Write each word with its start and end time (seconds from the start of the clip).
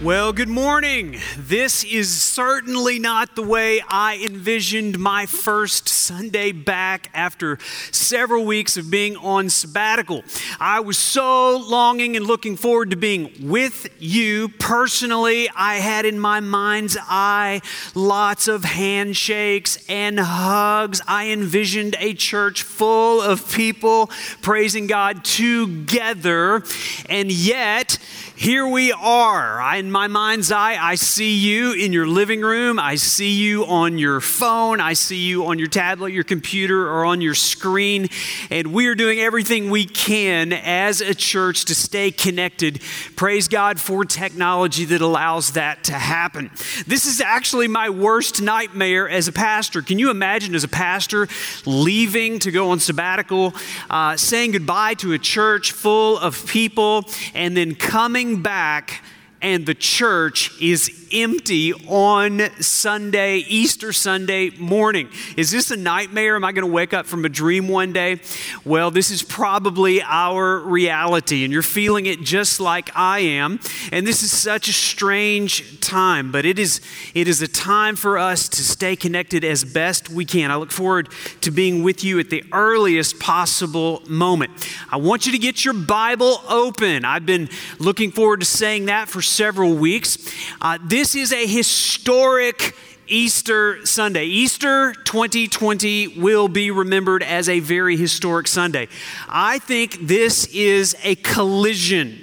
Well, 0.00 0.32
good 0.32 0.48
morning. 0.48 1.18
This 1.36 1.82
is 1.82 2.22
certainly 2.22 3.00
not 3.00 3.34
the 3.34 3.42
way 3.42 3.80
I 3.88 4.24
envisioned 4.24 4.96
my 4.96 5.26
first 5.26 5.88
Sunday 5.88 6.52
back 6.52 7.10
after 7.12 7.58
several 7.90 8.44
weeks 8.44 8.76
of 8.76 8.92
being 8.92 9.16
on 9.16 9.50
sabbatical. 9.50 10.22
I 10.60 10.78
was 10.78 10.98
so 10.98 11.56
longing 11.56 12.16
and 12.16 12.24
looking 12.24 12.56
forward 12.56 12.90
to 12.90 12.96
being 12.96 13.32
with 13.42 13.88
you 13.98 14.50
personally. 14.60 15.48
I 15.56 15.78
had 15.78 16.04
in 16.04 16.20
my 16.20 16.38
mind's 16.38 16.96
eye 17.00 17.60
lots 17.96 18.46
of 18.46 18.62
handshakes 18.62 19.84
and 19.88 20.20
hugs. 20.20 21.02
I 21.08 21.30
envisioned 21.30 21.96
a 21.98 22.14
church 22.14 22.62
full 22.62 23.20
of 23.20 23.52
people 23.52 24.12
praising 24.42 24.86
God 24.86 25.24
together, 25.24 26.62
and 27.08 27.32
yet, 27.32 27.98
here 28.36 28.68
we 28.68 28.92
are. 28.92 29.60
In 29.88 29.92
my 29.92 30.06
mind's 30.06 30.52
eye, 30.52 30.76
I 30.78 30.96
see 30.96 31.38
you 31.38 31.72
in 31.72 31.94
your 31.94 32.06
living 32.06 32.42
room. 32.42 32.78
I 32.78 32.96
see 32.96 33.30
you 33.30 33.64
on 33.64 33.96
your 33.96 34.20
phone. 34.20 34.80
I 34.80 34.92
see 34.92 35.16
you 35.16 35.46
on 35.46 35.58
your 35.58 35.68
tablet, 35.68 36.12
your 36.12 36.24
computer, 36.24 36.90
or 36.90 37.06
on 37.06 37.22
your 37.22 37.34
screen. 37.34 38.08
And 38.50 38.74
we 38.74 38.86
are 38.88 38.94
doing 38.94 39.18
everything 39.18 39.70
we 39.70 39.86
can 39.86 40.52
as 40.52 41.00
a 41.00 41.14
church 41.14 41.64
to 41.64 41.74
stay 41.74 42.10
connected. 42.10 42.82
Praise 43.16 43.48
God 43.48 43.80
for 43.80 44.04
technology 44.04 44.84
that 44.84 45.00
allows 45.00 45.52
that 45.52 45.84
to 45.84 45.94
happen. 45.94 46.50
This 46.86 47.06
is 47.06 47.22
actually 47.22 47.66
my 47.66 47.88
worst 47.88 48.42
nightmare 48.42 49.08
as 49.08 49.26
a 49.26 49.32
pastor. 49.32 49.80
Can 49.80 49.98
you 49.98 50.10
imagine 50.10 50.54
as 50.54 50.64
a 50.64 50.68
pastor 50.68 51.28
leaving 51.64 52.40
to 52.40 52.50
go 52.50 52.72
on 52.72 52.78
sabbatical, 52.78 53.54
uh, 53.88 54.18
saying 54.18 54.50
goodbye 54.50 54.92
to 54.96 55.14
a 55.14 55.18
church 55.18 55.72
full 55.72 56.18
of 56.18 56.46
people, 56.46 57.06
and 57.32 57.56
then 57.56 57.74
coming 57.74 58.42
back 58.42 59.02
and 59.40 59.66
the 59.66 59.74
church 59.74 60.60
is 60.60 61.08
empty 61.12 61.72
on 61.72 62.40
Sunday, 62.60 63.38
Easter 63.38 63.92
Sunday 63.92 64.50
morning. 64.50 65.08
Is 65.36 65.50
this 65.50 65.70
a 65.70 65.76
nightmare? 65.76 66.36
Am 66.36 66.44
I 66.44 66.52
going 66.52 66.66
to 66.66 66.72
wake 66.72 66.92
up 66.92 67.06
from 67.06 67.24
a 67.24 67.28
dream 67.28 67.68
one 67.68 67.92
day? 67.92 68.20
Well, 68.64 68.90
this 68.90 69.10
is 69.10 69.22
probably 69.22 70.02
our 70.02 70.58
reality, 70.58 71.44
and 71.44 71.52
you're 71.52 71.62
feeling 71.62 72.06
it 72.06 72.20
just 72.20 72.60
like 72.60 72.90
I 72.94 73.20
am. 73.20 73.60
And 73.92 74.06
this 74.06 74.22
is 74.22 74.36
such 74.36 74.68
a 74.68 74.72
strange 74.72 75.80
time, 75.80 76.30
but 76.30 76.44
it 76.44 76.58
is, 76.58 76.80
it 77.14 77.28
is 77.28 77.40
a 77.40 77.48
time 77.48 77.96
for 77.96 78.18
us 78.18 78.48
to 78.50 78.62
stay 78.62 78.96
connected 78.96 79.44
as 79.44 79.64
best 79.64 80.10
we 80.10 80.24
can. 80.24 80.50
I 80.50 80.56
look 80.56 80.72
forward 80.72 81.08
to 81.42 81.50
being 81.50 81.82
with 81.82 82.04
you 82.04 82.18
at 82.18 82.30
the 82.30 82.44
earliest 82.52 83.18
possible 83.20 84.02
moment. 84.08 84.50
I 84.90 84.96
want 84.96 85.26
you 85.26 85.32
to 85.32 85.38
get 85.38 85.64
your 85.64 85.74
Bible 85.74 86.42
open. 86.48 87.04
I've 87.04 87.26
been 87.26 87.48
looking 87.78 88.10
forward 88.10 88.40
to 88.40 88.46
saying 88.46 88.86
that 88.86 89.08
for 89.08 89.22
several 89.28 89.74
weeks. 89.74 90.18
Uh, 90.60 90.78
this 90.84 91.14
is 91.14 91.32
a 91.32 91.46
historic 91.46 92.74
Easter 93.06 93.84
Sunday. 93.86 94.24
Easter 94.24 94.92
2020 94.92 96.20
will 96.20 96.48
be 96.48 96.70
remembered 96.70 97.22
as 97.22 97.48
a 97.48 97.60
very 97.60 97.96
historic 97.96 98.46
Sunday. 98.46 98.88
I 99.28 99.58
think 99.58 100.06
this 100.06 100.46
is 100.46 100.94
a 101.02 101.14
collision 101.16 102.18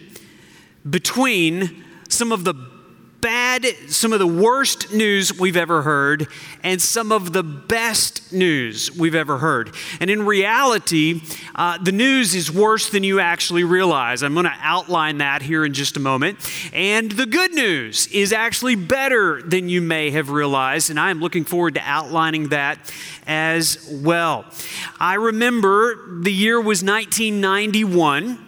between 0.87 1.83
some 2.07 2.31
of 2.31 2.43
the 2.43 2.53
bad, 3.25 3.65
some 3.87 4.13
of 4.13 4.19
the 4.19 4.27
worst 4.27 4.93
news 4.93 5.35
we've 5.39 5.57
ever 5.57 5.81
heard, 5.81 6.27
and 6.61 6.79
some 6.79 7.11
of 7.11 7.33
the 7.33 7.41
best 7.41 8.31
news 8.31 8.95
we've 8.95 9.15
ever 9.15 9.39
heard. 9.39 9.73
And 9.99 10.11
in 10.11 10.27
reality, 10.27 11.23
uh, 11.55 11.79
the 11.79 11.91
news 11.91 12.35
is 12.35 12.51
worse 12.51 12.91
than 12.91 13.03
you 13.03 13.19
actually 13.19 13.63
realize. 13.63 14.21
I'm 14.21 14.35
going 14.35 14.45
to 14.45 14.53
outline 14.61 15.17
that 15.17 15.41
here 15.41 15.65
in 15.65 15.73
just 15.73 15.97
a 15.97 15.99
moment. 15.99 16.37
And 16.71 17.09
the 17.13 17.25
good 17.25 17.51
news 17.51 18.05
is 18.13 18.31
actually 18.31 18.75
better 18.75 19.41
than 19.41 19.69
you 19.69 19.81
may 19.81 20.11
have 20.11 20.29
realized, 20.29 20.91
and 20.91 20.99
I 20.99 21.09
am 21.09 21.19
looking 21.19 21.45
forward 21.45 21.73
to 21.73 21.81
outlining 21.81 22.49
that 22.49 22.93
as 23.25 23.89
well. 23.91 24.45
I 24.99 25.15
remember 25.15 26.21
the 26.21 26.31
year 26.31 26.57
was 26.61 26.83
1991. 26.83 28.44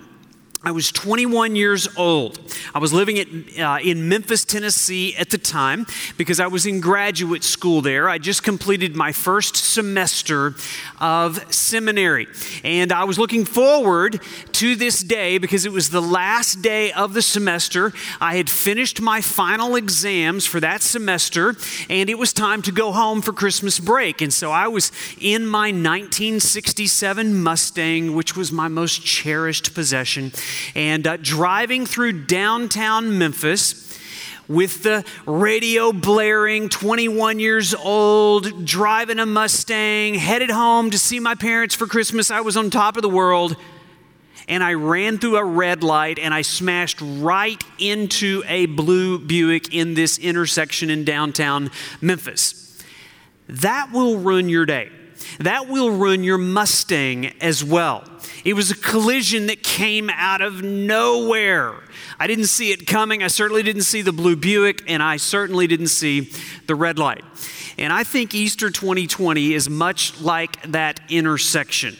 I 0.63 0.71
was 0.71 0.91
21 0.91 1.55
years 1.55 1.87
old. 1.97 2.39
I 2.73 2.79
was 2.79 2.91
living 2.91 3.19
at, 3.19 3.27
uh, 3.59 3.77
in 3.81 4.09
Memphis, 4.09 4.43
Tennessee 4.43 5.15
at 5.15 5.29
the 5.29 5.37
time 5.37 5.85
because 6.17 6.39
I 6.39 6.47
was 6.47 6.65
in 6.65 6.81
graduate 6.81 7.43
school 7.43 7.81
there. 7.81 8.09
I 8.09 8.17
just 8.17 8.41
completed 8.41 8.95
my 8.95 9.11
first 9.11 9.55
semester 9.55 10.55
of 10.99 11.53
seminary. 11.53 12.27
And 12.63 12.91
I 12.91 13.03
was 13.03 13.19
looking 13.19 13.45
forward 13.45 14.19
to 14.53 14.75
this 14.75 15.03
day 15.03 15.37
because 15.37 15.63
it 15.63 15.71
was 15.71 15.91
the 15.91 16.01
last 16.01 16.63
day 16.63 16.91
of 16.91 17.13
the 17.13 17.21
semester. 17.21 17.93
I 18.19 18.35
had 18.35 18.49
finished 18.49 18.99
my 18.99 19.21
final 19.21 19.75
exams 19.75 20.47
for 20.47 20.59
that 20.59 20.81
semester, 20.81 21.55
and 21.87 22.09
it 22.09 22.17
was 22.17 22.33
time 22.33 22.63
to 22.63 22.71
go 22.71 22.91
home 22.91 23.21
for 23.21 23.31
Christmas 23.31 23.79
break. 23.79 24.21
And 24.21 24.33
so 24.33 24.51
I 24.51 24.67
was 24.67 24.91
in 25.21 25.45
my 25.45 25.67
1967 25.67 27.43
Mustang, 27.43 28.15
which 28.15 28.35
was 28.35 28.51
my 28.51 28.67
most 28.67 29.05
cherished 29.05 29.75
possession 29.75 30.31
and 30.75 31.05
uh, 31.05 31.17
driving 31.17 31.85
through 31.85 32.25
downtown 32.25 33.17
Memphis 33.17 33.87
with 34.47 34.83
the 34.83 35.03
radio 35.25 35.91
blaring, 35.91 36.69
21 36.69 37.39
years 37.39 37.73
old, 37.75 38.65
driving 38.65 39.19
a 39.19 39.25
Mustang, 39.25 40.15
headed 40.15 40.49
home 40.49 40.89
to 40.91 40.97
see 40.97 41.19
my 41.19 41.35
parents 41.35 41.75
for 41.75 41.85
Christmas. 41.85 42.31
I 42.31 42.41
was 42.41 42.55
on 42.55 42.69
top 42.69 42.95
of 42.95 43.01
the 43.01 43.09
world. 43.09 43.55
And 44.49 44.63
I 44.63 44.75
ran 44.75 45.17
through 45.17 45.35
a 45.35 45.43
red 45.43 45.83
light 45.83 46.19
and 46.19 46.33
I 46.33 46.41
smashed 46.41 46.99
right 47.01 47.61
into 47.79 48.43
a 48.47 48.65
blue 48.65 49.19
Buick 49.19 49.73
in 49.73 49.93
this 49.93 50.17
intersection 50.17 50.89
in 50.89 51.03
downtown 51.03 51.69
Memphis. 51.99 52.81
That 53.49 53.91
will 53.91 54.17
ruin 54.17 54.47
your 54.47 54.65
day. 54.65 54.89
That 55.39 55.67
will 55.67 55.91
ruin 55.91 56.23
your 56.23 56.37
Mustang 56.37 57.27
as 57.41 57.63
well. 57.63 58.03
It 58.43 58.53
was 58.53 58.71
a 58.71 58.75
collision 58.75 59.47
that 59.47 59.63
came 59.63 60.09
out 60.09 60.41
of 60.41 60.63
nowhere. 60.63 61.75
I 62.19 62.27
didn't 62.27 62.45
see 62.45 62.71
it 62.71 62.87
coming. 62.87 63.21
I 63.21 63.27
certainly 63.27 63.63
didn't 63.63 63.83
see 63.83 64.01
the 64.01 64.11
blue 64.11 64.35
Buick, 64.35 64.83
and 64.87 65.03
I 65.03 65.17
certainly 65.17 65.67
didn't 65.67 65.87
see 65.87 66.31
the 66.65 66.75
red 66.75 66.97
light. 66.97 67.23
And 67.77 67.93
I 67.93 68.03
think 68.03 68.33
Easter 68.33 68.69
2020 68.69 69.53
is 69.53 69.69
much 69.69 70.19
like 70.19 70.61
that 70.71 70.99
intersection. 71.09 71.95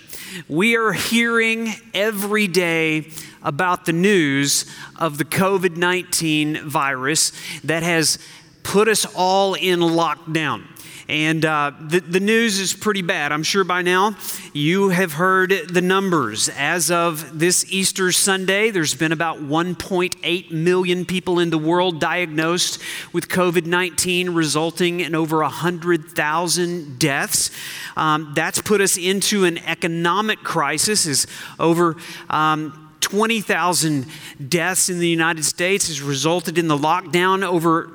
We 0.48 0.76
are 0.76 0.92
hearing 0.92 1.74
every 1.94 2.48
day 2.48 3.12
about 3.44 3.86
the 3.86 3.94
news 3.94 4.66
of 4.98 5.18
the 5.18 5.26
COVID 5.26 5.78
19 5.78 6.68
virus 6.68 7.32
that 7.64 7.84
has 7.84 8.20
put 8.64 8.88
us 8.88 9.06
all 9.16 9.54
in 9.54 9.80
lockdown. 9.80 10.66
And 11.10 11.46
uh, 11.46 11.72
the, 11.80 12.02
the 12.02 12.20
news 12.20 12.60
is 12.60 12.74
pretty 12.74 13.02
bad. 13.02 13.32
I'm 13.32 13.44
sure 13.44 13.64
by 13.64 13.82
now 13.82 14.18
you 14.52 14.90
have 14.90 15.14
heard 15.14 15.54
the 15.70 15.82
numbers. 15.82 16.50
As 16.50 16.92
of 16.92 17.40
this 17.40 17.66
Easter 17.72 18.12
Sunday, 18.12 18.72
there's 18.72 18.94
been 18.94 19.14
about 19.14 19.40
1.8 19.40 20.52
million 20.52 21.06
people 21.06 21.40
in 21.40 21.50
the 21.50 21.58
world 21.58 22.02
diagnosed 22.02 22.82
with 23.14 23.30
COVID 23.30 23.66
19, 23.66 24.32
resulting 24.32 25.00
in 25.00 25.16
over 25.16 25.40
100,000 25.40 27.00
deaths. 27.00 27.52
Um, 27.96 28.34
that's 28.36 28.62
put 28.62 28.82
us 28.82 28.98
into 28.98 29.46
an 29.46 29.60
economic 29.60 30.40
crisis, 30.40 31.08
as 31.08 31.26
over 31.58 31.96
um, 32.30 32.87
20,000 33.02 34.06
deaths 34.50 34.90
in 34.90 35.00
the 35.00 35.08
United 35.08 35.46
States 35.46 35.88
has 35.88 36.02
resulted 36.02 36.58
in 36.58 36.68
the 36.68 36.78
lockdown. 36.78 37.44
Over 37.44 37.92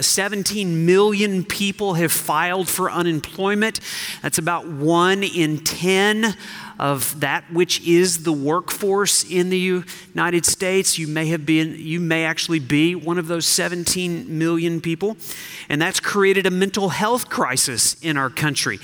17 0.00 0.86
million 0.86 1.44
people 1.44 1.94
have 1.94 2.12
filed 2.12 2.68
for 2.68 2.90
unemployment. 2.90 3.80
That's 4.22 4.38
about 4.38 4.66
one 4.66 5.22
in 5.22 5.58
10 5.58 6.34
of 6.78 7.18
that 7.20 7.44
which 7.52 7.80
is 7.86 8.22
the 8.22 8.32
workforce 8.32 9.28
in 9.28 9.50
the 9.50 9.82
United 10.14 10.46
States. 10.46 10.98
You 10.98 11.08
may 11.08 11.26
have 11.26 11.44
been, 11.44 11.74
you 11.76 11.98
may 11.98 12.24
actually 12.24 12.60
be 12.60 12.94
one 12.94 13.18
of 13.18 13.26
those 13.26 13.46
17 13.46 14.38
million 14.38 14.80
people. 14.80 15.16
And 15.68 15.82
that's 15.82 16.00
created 16.00 16.46
a 16.46 16.50
mental 16.50 16.90
health 16.90 17.28
crisis 17.28 17.96
in 18.02 18.16
our 18.16 18.30
country. 18.30 18.78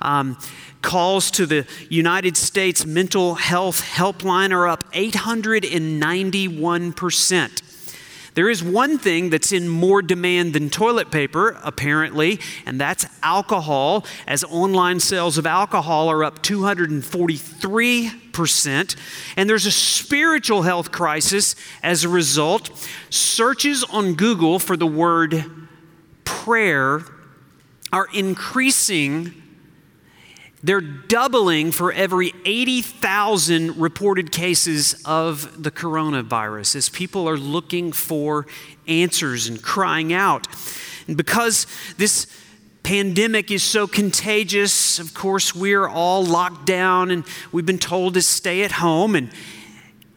Um, 0.00 0.38
Calls 0.82 1.30
to 1.32 1.44
the 1.44 1.66
United 1.90 2.38
States 2.38 2.86
Mental 2.86 3.34
Health 3.34 3.82
Helpline 3.82 4.52
are 4.52 4.66
up 4.66 4.90
891%. 4.92 7.62
There 8.34 8.48
is 8.48 8.62
one 8.62 8.96
thing 8.96 9.28
that's 9.28 9.52
in 9.52 9.68
more 9.68 10.00
demand 10.00 10.54
than 10.54 10.70
toilet 10.70 11.10
paper, 11.10 11.60
apparently, 11.62 12.40
and 12.64 12.80
that's 12.80 13.04
alcohol, 13.22 14.06
as 14.26 14.42
online 14.44 15.00
sales 15.00 15.36
of 15.36 15.44
alcohol 15.46 16.08
are 16.08 16.24
up 16.24 16.42
243%. 16.42 18.96
And 19.36 19.50
there's 19.50 19.66
a 19.66 19.72
spiritual 19.72 20.62
health 20.62 20.90
crisis 20.92 21.54
as 21.82 22.04
a 22.04 22.08
result. 22.08 22.70
Searches 23.10 23.84
on 23.84 24.14
Google 24.14 24.58
for 24.58 24.78
the 24.78 24.86
word 24.86 25.44
prayer 26.24 27.02
are 27.92 28.06
increasing 28.14 29.39
They're 30.62 30.82
doubling 30.82 31.72
for 31.72 31.90
every 31.90 32.34
80,000 32.44 33.78
reported 33.78 34.30
cases 34.30 35.00
of 35.06 35.62
the 35.62 35.70
coronavirus 35.70 36.76
as 36.76 36.88
people 36.90 37.28
are 37.28 37.38
looking 37.38 37.92
for 37.92 38.46
answers 38.86 39.48
and 39.48 39.62
crying 39.62 40.12
out. 40.12 40.46
And 41.06 41.16
because 41.16 41.66
this 41.96 42.26
pandemic 42.82 43.50
is 43.50 43.62
so 43.62 43.86
contagious, 43.86 44.98
of 44.98 45.14
course, 45.14 45.54
we're 45.54 45.88
all 45.88 46.24
locked 46.24 46.66
down 46.66 47.10
and 47.10 47.24
we've 47.52 47.66
been 47.66 47.78
told 47.78 48.14
to 48.14 48.22
stay 48.22 48.62
at 48.62 48.72
home. 48.72 49.14
And 49.14 49.30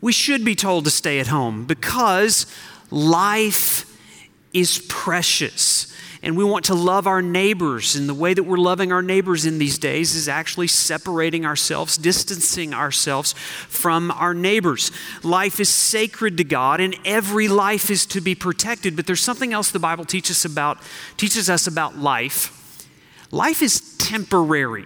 we 0.02 0.12
should 0.12 0.44
be 0.44 0.56
told 0.56 0.84
to 0.84 0.92
stay 0.92 1.20
at 1.20 1.28
home 1.28 1.64
because 1.64 2.48
life 2.92 3.90
is 4.52 4.86
precious 4.90 5.93
and 6.24 6.38
we 6.38 6.44
want 6.46 6.66
to 6.66 6.74
love 6.74 7.06
our 7.06 7.22
neighbors. 7.22 7.96
And 7.96 8.08
the 8.08 8.14
way 8.14 8.34
that 8.34 8.44
we're 8.44 8.58
loving 8.58 8.94
our 8.94 9.02
neighbors 9.02 9.46
in 9.46 9.60
these 9.60 9.78
days 9.78 10.16
is 10.16 10.30
actually 10.30 10.68
separating 10.68 11.46
ourselves, 11.46 11.98
distancing 11.98 12.74
ourselves 12.74 13.34
from 13.34 14.10
our 14.12 14.34
neighbors. 14.34 14.92
Life 15.22 15.60
is 15.60 15.68
sacred 15.68 16.38
to 16.38 16.46
God, 16.46 16.80
and 16.80 16.96
every 17.04 17.50
life 17.50 17.92
is 17.92 18.06
to 18.08 18.22
be 18.22 18.36
protected. 18.36 18.96
But 18.96 19.06
there's 19.06 19.22
something 19.22 19.52
else 19.52 19.70
the 19.70 19.80
Bible 19.80 20.06
teaches 20.06 20.46
about 20.46 20.80
teaches 21.18 21.50
us 21.50 21.68
about 21.68 21.98
life. 21.98 22.88
Life 23.32 23.62
is 23.62 23.98
temporary. 23.98 24.86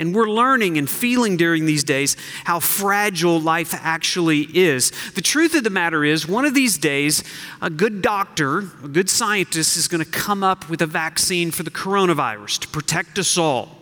And 0.00 0.14
we're 0.14 0.30
learning 0.30 0.78
and 0.78 0.88
feeling 0.88 1.36
during 1.36 1.66
these 1.66 1.84
days 1.84 2.16
how 2.44 2.58
fragile 2.58 3.38
life 3.38 3.74
actually 3.74 4.48
is. 4.56 4.92
The 5.14 5.20
truth 5.20 5.54
of 5.54 5.62
the 5.62 5.68
matter 5.68 6.04
is, 6.04 6.26
one 6.26 6.46
of 6.46 6.54
these 6.54 6.78
days, 6.78 7.22
a 7.60 7.68
good 7.68 8.00
doctor, 8.00 8.60
a 8.82 8.88
good 8.88 9.10
scientist 9.10 9.76
is 9.76 9.88
going 9.88 10.02
to 10.02 10.10
come 10.10 10.42
up 10.42 10.70
with 10.70 10.80
a 10.80 10.86
vaccine 10.86 11.50
for 11.50 11.64
the 11.64 11.70
coronavirus 11.70 12.60
to 12.60 12.68
protect 12.68 13.18
us 13.18 13.36
all. 13.36 13.76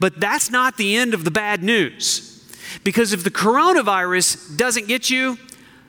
But 0.00 0.18
that's 0.18 0.50
not 0.50 0.76
the 0.76 0.96
end 0.96 1.14
of 1.14 1.22
the 1.22 1.30
bad 1.30 1.62
news. 1.62 2.44
Because 2.82 3.12
if 3.12 3.22
the 3.22 3.30
coronavirus 3.30 4.56
doesn't 4.56 4.88
get 4.88 5.08
you, 5.08 5.38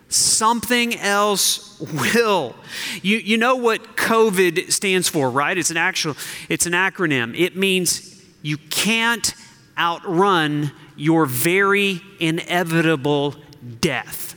something 0.10 0.96
else 0.96 1.80
will. 1.80 2.56
You, 3.02 3.18
you 3.18 3.38
know 3.38 3.56
what 3.56 3.98
COVID 3.98 4.72
stands 4.72 5.10
for, 5.10 5.32
right? 5.32 5.58
It's 5.58 5.72
an 5.72 5.78
actual, 5.78 6.16
it's 6.50 6.68
an 6.68 6.74
acronym. 6.74 7.36
It 7.36 7.56
means 7.56 8.19
you 8.42 8.58
can't 8.58 9.34
outrun 9.78 10.72
your 10.96 11.26
very 11.26 12.02
inevitable 12.20 13.36
death. 13.82 14.36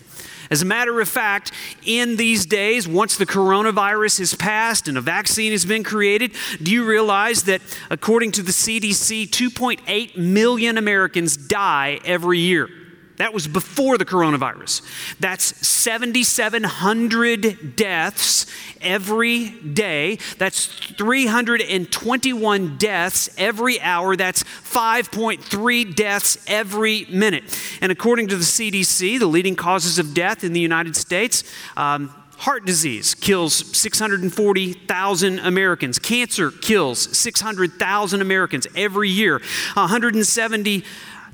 As 0.50 0.60
a 0.60 0.66
matter 0.66 1.00
of 1.00 1.08
fact, 1.08 1.50
in 1.86 2.16
these 2.16 2.44
days, 2.44 2.86
once 2.86 3.16
the 3.16 3.24
coronavirus 3.24 4.20
is 4.20 4.34
passed 4.34 4.86
and 4.86 4.98
a 4.98 5.00
vaccine 5.00 5.50
has 5.52 5.64
been 5.64 5.82
created, 5.82 6.32
do 6.62 6.70
you 6.70 6.84
realize 6.84 7.44
that 7.44 7.62
according 7.88 8.32
to 8.32 8.42
the 8.42 8.52
CDC, 8.52 9.30
2.8 9.30 10.16
million 10.18 10.76
Americans 10.76 11.38
die 11.38 12.00
every 12.04 12.38
year? 12.38 12.68
That 13.16 13.34
was 13.34 13.46
before 13.46 13.98
the 13.98 14.04
coronavirus. 14.04 14.82
That's 15.20 15.44
7,700 15.66 17.76
deaths 17.76 18.46
every 18.80 19.50
day. 19.50 20.18
That's 20.38 20.66
321 20.66 22.78
deaths 22.78 23.28
every 23.38 23.80
hour. 23.80 24.16
That's 24.16 24.42
5.3 24.42 25.94
deaths 25.94 26.44
every 26.46 27.06
minute. 27.10 27.44
And 27.80 27.92
according 27.92 28.28
to 28.28 28.36
the 28.36 28.44
CDC, 28.44 29.18
the 29.18 29.26
leading 29.26 29.56
causes 29.56 29.98
of 29.98 30.14
death 30.14 30.42
in 30.42 30.52
the 30.52 30.60
United 30.60 30.96
States, 30.96 31.44
um, 31.76 32.14
Heart 32.42 32.64
disease 32.64 33.14
kills 33.14 33.54
640,000 33.54 35.38
Americans. 35.38 36.00
Cancer 36.00 36.50
kills 36.50 37.16
600,000 37.16 38.20
Americans 38.20 38.66
every 38.74 39.10
year. 39.10 39.40
170 39.74 40.84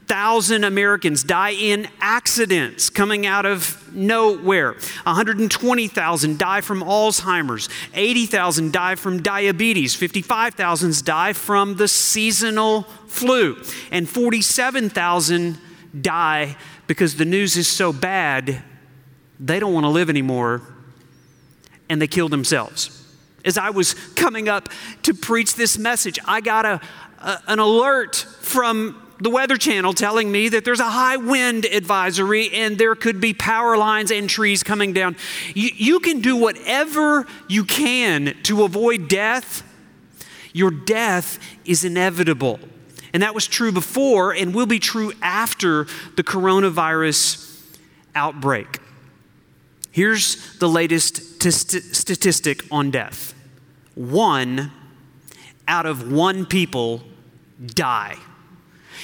100,000 0.08 0.64
Americans 0.64 1.22
die 1.22 1.50
in 1.50 1.86
accidents 2.00 2.88
coming 2.88 3.26
out 3.26 3.44
of 3.44 3.94
nowhere. 3.94 4.72
120,000 5.04 6.38
die 6.38 6.60
from 6.62 6.80
Alzheimer's. 6.82 7.68
80,000 7.92 8.72
die 8.72 8.94
from 8.94 9.22
diabetes. 9.22 9.94
55,000 9.94 11.04
die 11.04 11.34
from 11.34 11.76
the 11.76 11.86
seasonal 11.86 12.82
flu. 13.06 13.62
And 13.90 14.08
47,000 14.08 15.58
die 16.00 16.56
because 16.86 17.16
the 17.16 17.26
news 17.26 17.58
is 17.58 17.68
so 17.68 17.92
bad, 17.92 18.62
they 19.38 19.60
don't 19.60 19.74
want 19.74 19.84
to 19.84 19.90
live 19.90 20.08
anymore 20.08 20.62
and 21.90 22.00
they 22.00 22.06
kill 22.06 22.30
themselves. 22.30 22.94
As 23.44 23.58
I 23.58 23.70
was 23.70 23.92
coming 24.14 24.48
up 24.48 24.70
to 25.02 25.12
preach 25.12 25.54
this 25.54 25.76
message, 25.76 26.18
I 26.24 26.40
got 26.40 26.64
a, 26.64 26.80
a 27.20 27.42
an 27.46 27.58
alert 27.58 28.16
from 28.16 29.07
the 29.20 29.30
Weather 29.30 29.56
Channel 29.56 29.92
telling 29.92 30.30
me 30.30 30.48
that 30.48 30.64
there's 30.64 30.80
a 30.80 30.90
high 30.90 31.16
wind 31.16 31.64
advisory 31.64 32.50
and 32.52 32.78
there 32.78 32.94
could 32.94 33.20
be 33.20 33.34
power 33.34 33.76
lines 33.76 34.10
and 34.10 34.30
trees 34.30 34.62
coming 34.62 34.92
down. 34.92 35.16
You, 35.54 35.70
you 35.74 36.00
can 36.00 36.20
do 36.20 36.36
whatever 36.36 37.26
you 37.48 37.64
can 37.64 38.36
to 38.44 38.64
avoid 38.64 39.08
death. 39.08 39.64
Your 40.52 40.70
death 40.70 41.38
is 41.64 41.84
inevitable. 41.84 42.60
And 43.12 43.22
that 43.22 43.34
was 43.34 43.46
true 43.46 43.72
before 43.72 44.32
and 44.32 44.54
will 44.54 44.66
be 44.66 44.78
true 44.78 45.12
after 45.22 45.86
the 46.16 46.22
coronavirus 46.22 47.44
outbreak. 48.14 48.78
Here's 49.90 50.58
the 50.58 50.68
latest 50.68 51.40
t- 51.40 51.50
statistic 51.50 52.64
on 52.70 52.90
death 52.90 53.34
one 53.94 54.70
out 55.66 55.86
of 55.86 56.12
one 56.12 56.46
people 56.46 57.02
die. 57.66 58.16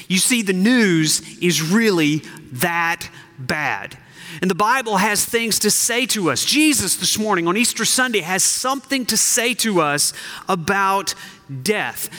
You 0.09 0.19
see, 0.19 0.43
the 0.43 0.53
news 0.53 1.39
is 1.39 1.63
really 1.63 2.23
that 2.53 3.09
bad. 3.39 3.99
And 4.41 4.51
the 4.51 4.55
Bible 4.55 4.97
has 4.97 5.25
things 5.25 5.59
to 5.61 5.71
say 5.71 6.07
to 6.07 6.31
us. 6.31 6.45
Jesus, 6.45 6.97
this 6.97 7.19
morning 7.19 7.47
on 7.47 7.57
Easter 7.57 7.85
Sunday, 7.85 8.21
has 8.21 8.43
something 8.43 9.07
to 9.07 9.17
say 9.17 9.55
to 9.55 9.81
us 9.81 10.13
about 10.49 11.15
death. 11.63 12.11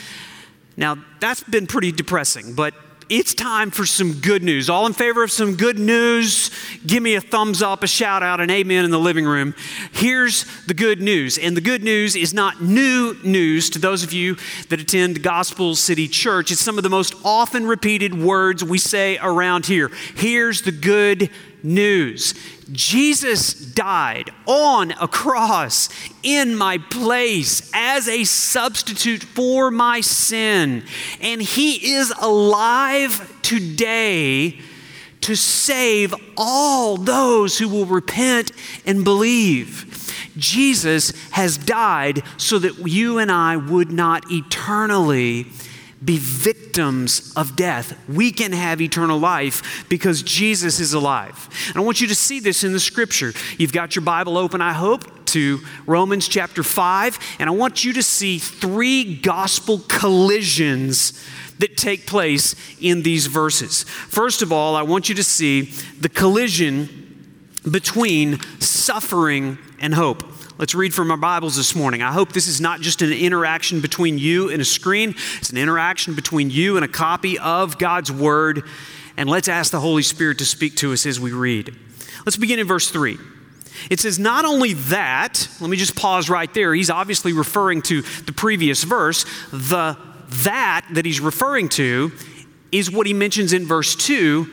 Now, 0.76 0.98
that's 1.20 1.42
been 1.42 1.66
pretty 1.66 1.92
depressing, 1.92 2.54
but 2.54 2.74
it's 3.08 3.34
time 3.34 3.70
for 3.70 3.86
some 3.86 4.14
good 4.14 4.42
news. 4.42 4.68
All 4.68 4.86
in 4.86 4.92
favor 4.92 5.22
of 5.22 5.30
some 5.30 5.54
good 5.54 5.78
news? 5.78 6.50
Give 6.86 7.02
me 7.02 7.14
a 7.14 7.20
thumbs 7.20 7.62
up, 7.62 7.84
a 7.84 7.86
shout 7.86 8.22
out, 8.22 8.40
an 8.40 8.50
amen 8.50 8.84
in 8.84 8.90
the 8.90 8.98
living 8.98 9.24
room. 9.24 9.54
Here's 9.92 10.44
the 10.66 10.74
good 10.74 11.00
news. 11.00 11.38
And 11.38 11.56
the 11.56 11.60
good 11.60 11.84
news 11.84 12.16
is 12.16 12.34
not 12.34 12.62
new 12.62 13.16
news 13.22 13.70
to 13.70 13.78
those 13.78 14.02
of 14.02 14.12
you 14.12 14.36
that 14.70 14.80
attend 14.80 15.22
Gospel 15.22 15.76
City 15.76 16.08
Church. 16.08 16.50
It's 16.50 16.60
some 16.60 16.78
of 16.78 16.82
the 16.82 16.90
most 16.90 17.14
often 17.24 17.66
repeated 17.66 18.20
words 18.20 18.64
we 18.64 18.78
say 18.78 19.18
around 19.18 19.66
here. 19.66 19.90
Here's 20.16 20.62
the 20.62 20.72
good 20.72 21.30
news 21.66 22.34
Jesus 22.72 23.54
died 23.54 24.30
on 24.44 24.90
a 24.92 25.06
cross 25.06 25.88
in 26.22 26.56
my 26.56 26.78
place 26.78 27.70
as 27.72 28.08
a 28.08 28.24
substitute 28.24 29.22
for 29.22 29.70
my 29.70 30.00
sin. 30.00 30.82
And 31.20 31.40
he 31.40 31.94
is 31.94 32.12
alive 32.20 33.40
today 33.42 34.58
to 35.20 35.36
save 35.36 36.14
all 36.36 36.96
those 36.96 37.58
who 37.58 37.68
will 37.68 37.86
repent 37.86 38.50
and 38.84 39.04
believe. 39.04 39.92
Jesus 40.36 41.12
has 41.30 41.56
died 41.56 42.22
so 42.36 42.58
that 42.58 42.86
you 42.86 43.18
and 43.18 43.30
I 43.30 43.56
would 43.56 43.92
not 43.92 44.24
eternally 44.30 45.46
be 46.04 46.18
victims 46.18 47.32
of 47.36 47.56
death. 47.56 47.98
We 48.08 48.30
can 48.30 48.52
have 48.52 48.80
eternal 48.80 49.18
life 49.18 49.86
because 49.88 50.22
Jesus 50.22 50.78
is 50.78 50.92
alive. 50.92 51.48
And 51.68 51.76
I 51.76 51.80
want 51.80 52.00
you 52.00 52.06
to 52.08 52.14
see 52.14 52.38
this 52.38 52.64
in 52.64 52.72
the 52.72 52.80
scripture. 52.80 53.32
You've 53.56 53.72
got 53.72 53.96
your 53.96 54.04
Bible 54.04 54.36
open, 54.36 54.60
I 54.60 54.72
hope, 54.72 55.26
to 55.26 55.60
Romans 55.86 56.28
chapter 56.28 56.62
5, 56.62 57.36
and 57.38 57.48
I 57.48 57.52
want 57.52 57.84
you 57.84 57.92
to 57.94 58.02
see 58.02 58.38
three 58.38 59.16
gospel 59.16 59.80
collisions 59.88 61.24
that 61.58 61.76
take 61.76 62.06
place 62.06 62.54
in 62.80 63.02
these 63.02 63.26
verses. 63.26 63.84
First 63.84 64.42
of 64.42 64.52
all, 64.52 64.76
I 64.76 64.82
want 64.82 65.08
you 65.08 65.14
to 65.14 65.24
see 65.24 65.72
the 66.00 66.08
collision 66.08 67.32
between 67.68 68.40
suffering 68.60 69.58
and 69.80 69.94
hope. 69.94 70.22
Let's 70.58 70.74
read 70.74 70.94
from 70.94 71.10
our 71.10 71.18
Bibles 71.18 71.54
this 71.54 71.74
morning. 71.74 72.00
I 72.00 72.12
hope 72.12 72.32
this 72.32 72.48
is 72.48 72.62
not 72.62 72.80
just 72.80 73.02
an 73.02 73.12
interaction 73.12 73.82
between 73.82 74.16
you 74.16 74.48
and 74.48 74.62
a 74.62 74.64
screen, 74.64 75.14
it's 75.36 75.50
an 75.50 75.58
interaction 75.58 76.14
between 76.14 76.48
you 76.48 76.76
and 76.76 76.84
a 76.84 76.88
copy 76.88 77.38
of 77.38 77.76
God's 77.76 78.10
Word. 78.10 78.62
And 79.18 79.28
let's 79.28 79.48
ask 79.48 79.70
the 79.70 79.80
Holy 79.80 80.02
Spirit 80.02 80.38
to 80.38 80.46
speak 80.46 80.74
to 80.76 80.94
us 80.94 81.04
as 81.04 81.20
we 81.20 81.32
read. 81.32 81.76
Let's 82.24 82.38
begin 82.38 82.58
in 82.58 82.66
verse 82.66 82.90
3. 82.90 83.18
It 83.90 84.00
says, 84.00 84.18
Not 84.18 84.46
only 84.46 84.72
that, 84.72 85.46
let 85.60 85.68
me 85.68 85.76
just 85.76 85.94
pause 85.94 86.30
right 86.30 86.52
there. 86.54 86.72
He's 86.72 86.88
obviously 86.88 87.34
referring 87.34 87.82
to 87.82 88.00
the 88.00 88.32
previous 88.32 88.82
verse. 88.82 89.26
The 89.52 89.98
that 90.44 90.86
that 90.92 91.04
he's 91.04 91.20
referring 91.20 91.68
to 91.70 92.12
is 92.72 92.90
what 92.90 93.06
he 93.06 93.12
mentions 93.12 93.52
in 93.52 93.66
verse 93.66 93.94
2 93.94 94.50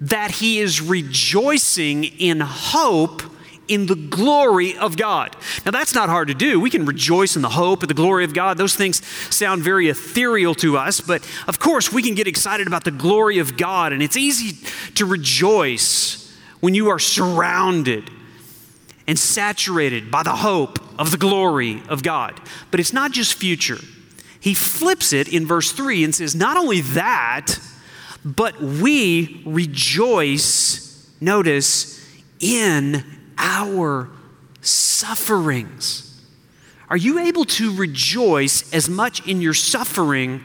that 0.00 0.32
he 0.32 0.58
is 0.58 0.80
rejoicing 0.80 2.04
in 2.04 2.40
hope 2.40 3.22
in 3.68 3.86
the 3.86 3.94
glory 3.94 4.76
of 4.76 4.96
God. 4.96 5.36
Now, 5.64 5.70
that's 5.70 5.94
not 5.94 6.08
hard 6.08 6.28
to 6.28 6.34
do. 6.34 6.58
We 6.58 6.70
can 6.70 6.84
rejoice 6.86 7.36
in 7.36 7.42
the 7.42 7.50
hope 7.50 7.82
of 7.82 7.88
the 7.88 7.94
glory 7.94 8.24
of 8.24 8.34
God. 8.34 8.58
Those 8.58 8.74
things 8.74 9.06
sound 9.34 9.62
very 9.62 9.88
ethereal 9.88 10.54
to 10.56 10.76
us, 10.76 11.00
but 11.00 11.28
of 11.46 11.58
course, 11.58 11.92
we 11.92 12.02
can 12.02 12.14
get 12.14 12.26
excited 12.26 12.66
about 12.66 12.84
the 12.84 12.90
glory 12.90 13.38
of 13.38 13.56
God, 13.56 13.92
and 13.92 14.02
it's 14.02 14.16
easy 14.16 14.66
to 14.94 15.06
rejoice 15.06 16.36
when 16.60 16.74
you 16.74 16.88
are 16.88 16.98
surrounded 16.98 18.10
and 19.06 19.18
saturated 19.18 20.10
by 20.10 20.22
the 20.22 20.36
hope 20.36 20.78
of 20.98 21.10
the 21.10 21.16
glory 21.16 21.82
of 21.88 22.02
God. 22.02 22.40
But 22.70 22.80
it's 22.80 22.92
not 22.92 23.12
just 23.12 23.34
future. 23.34 23.78
He 24.40 24.54
flips 24.54 25.12
it 25.12 25.28
in 25.28 25.46
verse 25.46 25.72
3 25.72 26.04
and 26.04 26.14
says, 26.14 26.34
Not 26.34 26.56
only 26.56 26.80
that, 26.80 27.58
but 28.24 28.60
we 28.60 29.42
rejoice, 29.46 31.10
notice, 31.20 31.98
in 32.40 33.04
our 33.38 34.10
sufferings. 34.60 36.04
Are 36.90 36.96
you 36.96 37.18
able 37.18 37.44
to 37.44 37.74
rejoice 37.74 38.72
as 38.72 38.88
much 38.88 39.26
in 39.26 39.40
your 39.40 39.54
suffering 39.54 40.42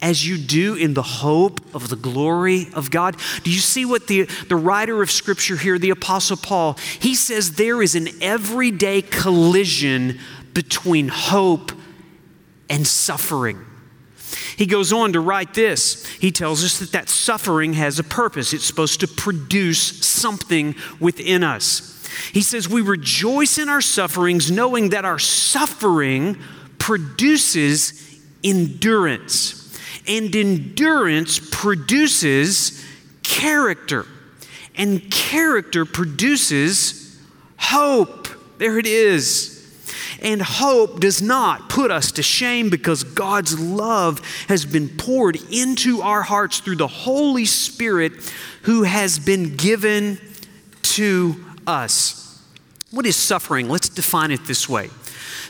as 0.00 0.26
you 0.26 0.36
do 0.36 0.74
in 0.74 0.94
the 0.94 1.02
hope 1.02 1.74
of 1.74 1.88
the 1.88 1.96
glory 1.96 2.66
of 2.74 2.90
God? 2.90 3.16
Do 3.44 3.50
you 3.50 3.60
see 3.60 3.84
what 3.84 4.08
the, 4.08 4.24
the 4.48 4.56
writer 4.56 5.00
of 5.02 5.10
Scripture 5.10 5.56
here, 5.56 5.78
the 5.78 5.90
Apostle 5.90 6.36
Paul, 6.36 6.76
he 7.00 7.14
says 7.14 7.52
there 7.52 7.80
is 7.80 7.94
an 7.94 8.08
everyday 8.20 9.02
collision 9.02 10.18
between 10.52 11.08
hope 11.08 11.72
and 12.68 12.86
suffering. 12.86 13.64
He 14.56 14.66
goes 14.66 14.92
on 14.92 15.12
to 15.12 15.20
write 15.20 15.54
this. 15.54 16.06
He 16.06 16.32
tells 16.32 16.64
us 16.64 16.78
that 16.78 16.92
that 16.92 17.08
suffering 17.08 17.74
has 17.74 17.98
a 17.98 18.04
purpose. 18.04 18.52
It's 18.52 18.64
supposed 18.64 19.00
to 19.00 19.08
produce 19.08 20.04
something 20.04 20.74
within 20.98 21.44
us. 21.44 21.91
He 22.32 22.42
says, 22.42 22.68
We 22.68 22.82
rejoice 22.82 23.58
in 23.58 23.68
our 23.68 23.80
sufferings, 23.80 24.50
knowing 24.50 24.90
that 24.90 25.04
our 25.04 25.18
suffering 25.18 26.38
produces 26.78 28.20
endurance. 28.42 29.58
And 30.06 30.34
endurance 30.34 31.38
produces 31.38 32.84
character. 33.22 34.06
And 34.76 35.10
character 35.10 35.84
produces 35.84 37.20
hope. 37.56 38.28
There 38.58 38.78
it 38.78 38.86
is. 38.86 39.50
And 40.20 40.40
hope 40.40 41.00
does 41.00 41.20
not 41.20 41.68
put 41.68 41.90
us 41.90 42.12
to 42.12 42.22
shame 42.22 42.70
because 42.70 43.02
God's 43.02 43.58
love 43.58 44.20
has 44.48 44.64
been 44.64 44.88
poured 44.88 45.36
into 45.50 46.00
our 46.02 46.22
hearts 46.22 46.60
through 46.60 46.76
the 46.76 46.86
Holy 46.86 47.44
Spirit 47.44 48.12
who 48.62 48.84
has 48.84 49.18
been 49.18 49.56
given 49.56 50.18
to 50.82 51.44
us. 51.66 52.42
What 52.90 53.06
is 53.06 53.16
suffering? 53.16 53.68
Let's 53.68 53.88
define 53.88 54.30
it 54.30 54.44
this 54.44 54.68
way. 54.68 54.90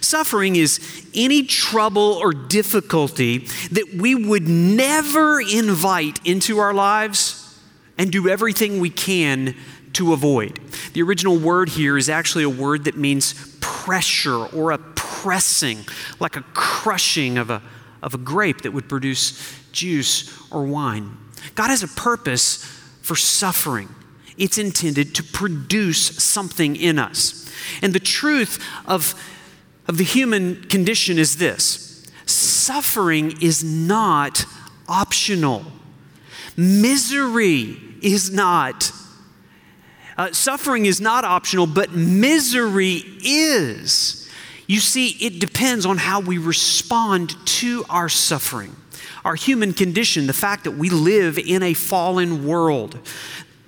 Suffering 0.01 0.57
is 0.57 1.07
any 1.15 1.45
trouble 1.45 2.15
or 2.15 2.33
difficulty 2.33 3.47
that 3.71 3.95
we 3.95 4.15
would 4.15 4.49
never 4.49 5.41
invite 5.41 6.25
into 6.27 6.59
our 6.59 6.75
lives 6.75 7.59
and 7.99 8.11
do 8.11 8.29
everything 8.29 8.81
we 8.81 8.91
can 8.91 9.55
to 9.93 10.13
avoid. 10.13 10.59
The 10.95 11.03
original 11.03 11.39
word 11.39 11.69
here 11.69 11.97
is 11.97 12.09
actually 12.09 12.45
a 12.45 12.51
word 12.51 12.85
that 12.85 12.97
means 12.97 13.57
pressure 13.61 14.47
or 14.47 14.73
a 14.73 14.79
pressing, 14.79 15.79
like 16.19 16.37
a 16.37 16.43
crushing 16.55 17.39
of 17.39 17.51
a, 17.51 17.63
of 18.03 18.15
a 18.15 18.19
grape 18.19 18.63
that 18.63 18.73
would 18.73 18.89
produce 18.89 19.57
juice 19.73 20.51
or 20.51 20.65
wine. 20.65 21.17
God 21.55 21.69
has 21.69 21.83
a 21.83 21.89
purpose 21.89 22.65
for 23.03 23.15
suffering. 23.15 23.89
It's 24.39 24.59
intended 24.59 25.15
to 25.17 25.23
produce 25.23 26.23
something 26.23 26.77
in 26.77 26.99
us. 26.99 27.51
And 27.81 27.93
the 27.93 28.01
truth 28.01 28.65
of, 28.87 29.15
of 29.87 29.99
the 29.99 30.05
human 30.05 30.63
condition 30.65 31.19
is 31.19 31.37
this 31.37 32.09
suffering 32.25 33.35
is 33.43 33.63
not 33.63 34.45
optional, 34.89 35.65
misery 36.57 37.77
is 38.01 38.33
not 38.33 38.93
uh, 40.17 40.31
suffering 40.33 40.87
is 40.87 41.01
not 41.01 41.25
optional, 41.25 41.67
but 41.67 41.93
misery 41.93 43.03
is. 43.25 44.31
You 44.67 44.81
see, 44.81 45.09
it 45.25 45.41
depends 45.41 45.87
on 45.87 45.97
how 45.97 46.21
we 46.21 46.39
respond 46.39 47.35
to 47.47 47.85
our 47.89 48.09
suffering. 48.09 48.77
Our 49.25 49.35
human 49.35 49.73
condition, 49.73 50.27
the 50.27 50.33
fact 50.33 50.65
that 50.65 50.73
we 50.73 50.91
live 50.91 51.39
in 51.39 51.63
a 51.63 51.75
fallen 51.75 52.47
world. 52.47 52.99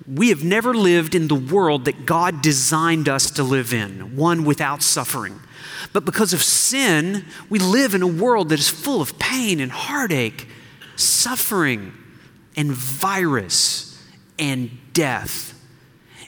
We 0.07 0.29
have 0.29 0.43
never 0.43 0.73
lived 0.73 1.15
in 1.15 1.27
the 1.27 1.35
world 1.35 1.85
that 1.85 2.05
God 2.05 2.41
designed 2.41 3.09
us 3.09 3.31
to 3.31 3.43
live 3.43 3.73
in, 3.73 4.15
one 4.15 4.45
without 4.45 4.83
suffering. 4.83 5.39
But 5.93 6.05
because 6.05 6.33
of 6.33 6.43
sin, 6.43 7.25
we 7.49 7.57
live 7.57 7.95
in 7.95 8.01
a 8.01 8.07
world 8.07 8.49
that 8.49 8.59
is 8.59 8.69
full 8.69 9.01
of 9.01 9.17
pain 9.17 9.59
and 9.59 9.71
heartache, 9.71 10.47
suffering 10.95 11.93
and 12.55 12.71
virus 12.71 14.03
and 14.37 14.71
death. 14.93 15.53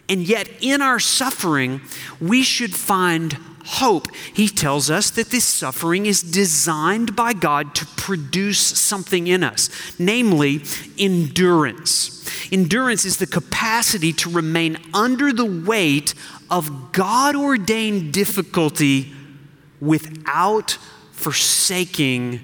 And 0.09 0.21
yet, 0.21 0.49
in 0.61 0.81
our 0.81 0.99
suffering, 0.99 1.81
we 2.19 2.43
should 2.43 2.73
find 2.73 3.37
hope. 3.67 4.07
He 4.33 4.47
tells 4.47 4.89
us 4.89 5.09
that 5.11 5.29
this 5.29 5.43
suffering 5.43 6.05
is 6.05 6.21
designed 6.21 7.15
by 7.15 7.33
God 7.33 7.75
to 7.75 7.85
produce 7.85 8.59
something 8.59 9.27
in 9.27 9.43
us, 9.43 9.69
namely 9.99 10.63
endurance. 10.97 12.13
Endurance 12.51 13.03
is 13.03 13.17
the 13.17 13.27
capacity 13.27 14.13
to 14.13 14.29
remain 14.29 14.77
under 14.93 15.33
the 15.33 15.45
weight 15.45 16.13
of 16.49 16.93
God 16.93 17.35
ordained 17.35 18.13
difficulty 18.13 19.11
without 19.81 20.77
forsaking 21.11 22.39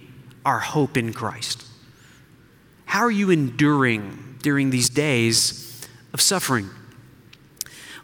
our 0.45 0.59
hope 0.59 0.97
in 0.97 1.13
Christ. 1.13 1.65
How 2.85 2.99
are 2.99 3.11
you 3.11 3.31
enduring 3.31 4.37
during 4.41 4.71
these 4.71 4.89
days 4.89 5.87
of 6.13 6.19
suffering? 6.21 6.69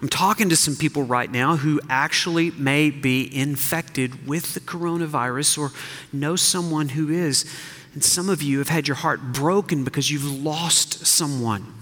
I'm 0.02 0.08
talking 0.08 0.48
to 0.50 0.56
some 0.56 0.76
people 0.76 1.04
right 1.04 1.30
now 1.30 1.58
who 1.58 1.82
actually 1.90 2.52
may 2.52 2.90
be 2.90 3.36
infected 3.36 4.26
with 4.26 4.54
the 4.54 4.62
coronavirus 4.62 5.58
or 5.58 5.72
know 6.14 6.38
someone 6.38 6.90
who 6.90 7.10
is. 7.10 7.46
And 7.94 8.04
some 8.04 8.30
of 8.30 8.42
you 8.42 8.60
have 8.60 8.70
had 8.70 8.88
your 8.88 8.96
heart 8.96 9.34
broken 9.34 9.84
because 9.84 10.10
you've 10.10 10.24
lost 10.24 11.06
someone 11.06 11.74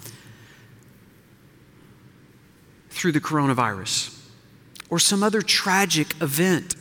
through 2.89 3.11
the 3.11 3.21
coronavirus 3.21 4.19
or 4.89 4.97
some 4.97 5.21
other 5.21 5.43
tragic 5.43 6.19
event. 6.19 6.75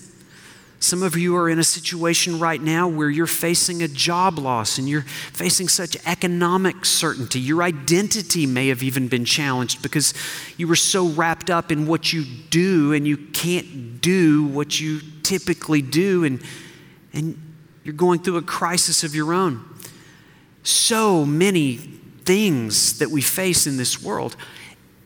Some 0.79 1.03
of 1.03 1.17
you 1.17 1.35
are 1.37 1.49
in 1.49 1.59
a 1.59 1.65
situation 1.65 2.39
right 2.39 2.61
now 2.61 2.87
where 2.87 3.09
you're 3.09 3.27
facing 3.27 3.83
a 3.83 3.89
job 3.89 4.39
loss 4.39 4.79
and 4.79 4.89
you're 4.89 5.03
facing 5.03 5.69
such 5.69 5.97
economic 6.07 6.85
certainty. 6.85 7.41
Your 7.41 7.63
identity 7.63 8.47
may 8.47 8.69
have 8.69 8.83
even 8.83 9.09
been 9.09 9.25
challenged 9.25 9.83
because 9.83 10.13
you 10.59 10.69
were 10.69 10.77
so 10.77 11.09
wrapped 11.09 11.49
up 11.49 11.73
in 11.73 11.87
what 11.87 12.13
you 12.13 12.25
do 12.51 12.93
and 12.93 13.07
you 13.07 13.17
can't 13.17 14.01
do 14.01 14.47
what 14.47 14.79
you 14.79 15.01
typically 15.23 15.83
do, 15.83 16.23
and, 16.23 16.41
and 17.13 17.37
you're 17.83 17.95
going 17.95 18.21
through 18.21 18.37
a 18.37 18.43
crisis 18.43 19.03
of 19.03 19.15
your 19.15 19.33
own. 19.33 19.65
So 20.63 21.25
many 21.25 21.77
things 22.25 22.99
that 22.99 23.11
we 23.11 23.23
face 23.23 23.67
in 23.67 23.77
this 23.77 24.03
world. 24.03 24.37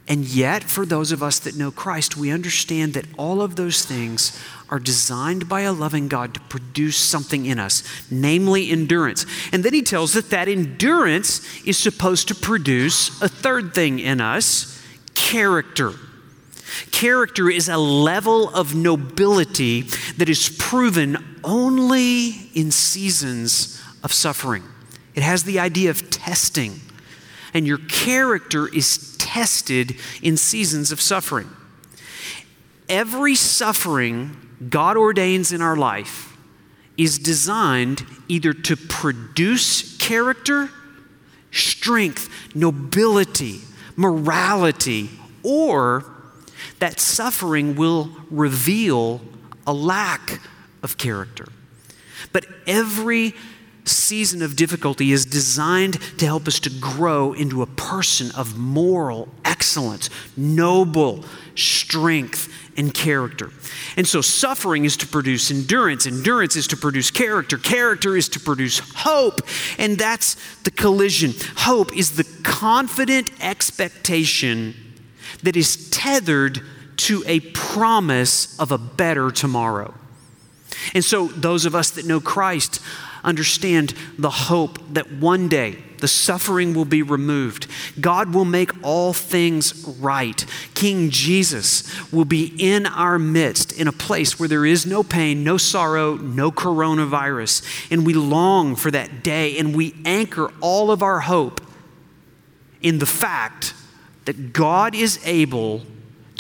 And 0.09 0.25
yet, 0.25 0.65
for 0.65 0.85
those 0.85 1.13
of 1.13 1.23
us 1.23 1.39
that 1.41 1.57
know 1.57 1.71
Christ, 1.71 2.17
we 2.17 2.31
understand 2.31 2.95
that 2.95 3.07
all 3.17 3.41
of 3.41 3.57
those 3.57 3.85
things 3.85 4.39
are 4.71 4.79
designed 4.79 5.49
by 5.49 5.63
a 5.63 5.73
loving 5.73 6.07
God 6.07 6.33
to 6.35 6.41
produce 6.41 6.97
something 6.97 7.45
in 7.45 7.59
us, 7.59 7.83
namely 8.11 8.71
endurance. 8.71 9.27
And 9.53 9.65
then 9.65 9.75
he 9.75 9.83
tells 9.83 10.13
that 10.13 10.31
that 10.31 10.49
endurance 10.49 11.41
is 11.65 11.77
supposed 11.77 12.29
to 12.29 12.35
produce 12.35 13.21
a 13.21 13.29
third 13.29 13.75
thing 13.75 13.99
in 13.99 14.21
us 14.21 14.81
character. 15.15 15.93
Character 16.93 17.51
is 17.51 17.69
a 17.69 17.77
level 17.77 18.49
of 18.51 18.75
nobility 18.75 19.83
that 20.17 20.29
is 20.29 20.49
proven 20.59 21.39
only 21.43 22.49
in 22.55 22.71
seasons 22.71 23.83
of 24.05 24.13
suffering. 24.13 24.63
It 25.15 25.25
has 25.25 25.43
the 25.43 25.59
idea 25.59 25.91
of 25.91 26.11
testing, 26.11 26.81
and 27.53 27.67
your 27.67 27.79
character 27.79 28.69
is 28.73 29.17
tested 29.19 29.97
in 30.23 30.37
seasons 30.37 30.93
of 30.93 31.01
suffering. 31.01 31.51
Every 32.91 33.37
suffering 33.37 34.37
God 34.69 34.97
ordains 34.97 35.53
in 35.53 35.63
our 35.63 35.77
life 35.77 36.37
is 36.97 37.21
designed 37.21 38.05
either 38.27 38.53
to 38.53 38.77
produce 38.77 39.97
character, 39.99 40.71
strength, 41.53 42.29
nobility, 42.53 43.61
morality, 43.95 45.09
or 45.45 46.05
that 46.81 46.99
suffering 46.99 47.77
will 47.77 48.11
reveal 48.29 49.21
a 49.69 49.73
lack 49.73 50.41
of 50.83 50.99
character. 50.99 51.47
But 52.33 52.45
every 52.67 53.35
season 53.91 54.43
of 54.43 54.57
difficulty 54.57 55.13
is 55.13 55.27
designed 55.27 56.01
to 56.19 56.27
help 56.27 56.47
us 56.49 56.59
to 56.61 56.71
grow 56.71 57.33
into 57.33 57.63
a 57.63 57.67
person 57.67 58.31
of 58.37 58.57
moral 58.57 59.29
excellence, 59.45 60.11
noble 60.37 61.25
strength, 61.55 62.49
and 62.77 62.95
character. 62.95 63.51
And 63.97 64.07
so 64.07 64.21
suffering 64.21 64.85
is 64.85 64.97
to 64.99 65.07
produce 65.07 65.51
endurance, 65.51 66.07
endurance 66.07 66.57
is 66.57 66.67
to 66.69 66.77
produce 66.77 67.11
character, 67.11 67.59
character 67.59 68.17
is 68.17 68.29
to 68.31 68.41
produce 68.41 68.79
hope. 68.79 69.43
And 69.79 69.99
that's 69.99 70.37
the 70.63 70.71
collision. 70.71 71.35
Hope 71.57 71.95
is 71.97 72.17
the 72.17 72.25
confident 72.43 73.31
expectation 73.41 74.75
that 75.43 75.57
is 75.57 75.91
tethered 75.91 76.61
to 76.97 77.23
a 77.27 77.41
promise 77.41 78.59
of 78.59 78.73
a 78.73 78.79
better 78.79 79.31
tomorrow. 79.31 79.95
And 80.95 81.05
so, 81.05 81.29
those 81.29 81.65
of 81.65 81.75
us 81.75 81.91
that 81.93 82.07
know 82.07 82.21
Christ 82.21 82.81
understand 83.23 83.95
the 84.19 84.31
hope 84.31 84.79
that 84.93 85.13
one 85.13 85.49
day 85.49 85.77
the 85.99 86.09
suffering 86.09 86.75
will 86.75 86.85
be 86.85 87.03
removed. 87.03 87.67
God 88.01 88.35
will 88.35 88.45
make 88.45 88.71
all 88.83 89.13
things 89.13 89.85
right. 90.01 90.45
King 90.75 91.11
Jesus 91.11 91.85
will 92.11 92.25
be 92.25 92.55
in 92.59 92.87
our 92.87 93.19
midst 93.19 93.79
in 93.79 93.87
a 93.87 93.93
place 93.93 94.39
where 94.39 94.49
there 94.49 94.67
is 94.67 94.87
no 94.87 95.03
pain, 95.03 95.45
no 95.45 95.57
sorrow, 95.57 96.17
no 96.17 96.51
coronavirus. 96.51 97.91
And 97.91 98.07
we 98.07 98.15
long 98.15 98.77
for 98.77 98.91
that 98.91 99.23
day 99.23 99.59
and 99.59 99.75
we 99.77 99.95
anchor 100.05 100.53
all 100.61 100.91
of 100.91 101.03
our 101.03 101.21
hope 101.21 101.61
in 102.83 102.99
the 102.99 103.07
fact 103.07 103.75
that 104.25 104.53
God 104.53 104.95
is 104.95 105.21
able 105.25 105.83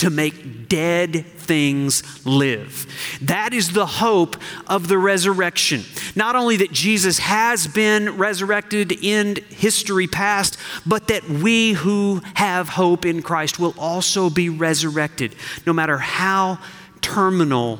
to 0.00 0.09
make 0.09 0.66
dead 0.66 1.26
things 1.26 2.25
live. 2.25 2.87
That 3.21 3.52
is 3.52 3.73
the 3.73 3.85
hope 3.85 4.37
of 4.66 4.88
the 4.88 4.97
resurrection. 4.97 5.83
Not 6.16 6.37
only 6.37 6.57
that 6.57 6.73
Jesus 6.73 7.19
has 7.19 7.66
been 7.66 8.16
resurrected 8.16 8.92
in 8.92 9.37
history 9.50 10.07
past, 10.07 10.57
but 10.87 11.09
that 11.09 11.28
we 11.28 11.73
who 11.73 12.23
have 12.33 12.71
hope 12.71 13.04
in 13.04 13.21
Christ 13.21 13.59
will 13.59 13.75
also 13.78 14.30
be 14.30 14.49
resurrected, 14.49 15.35
no 15.66 15.75
matter 15.75 15.99
how 15.99 16.59
terminal 17.02 17.78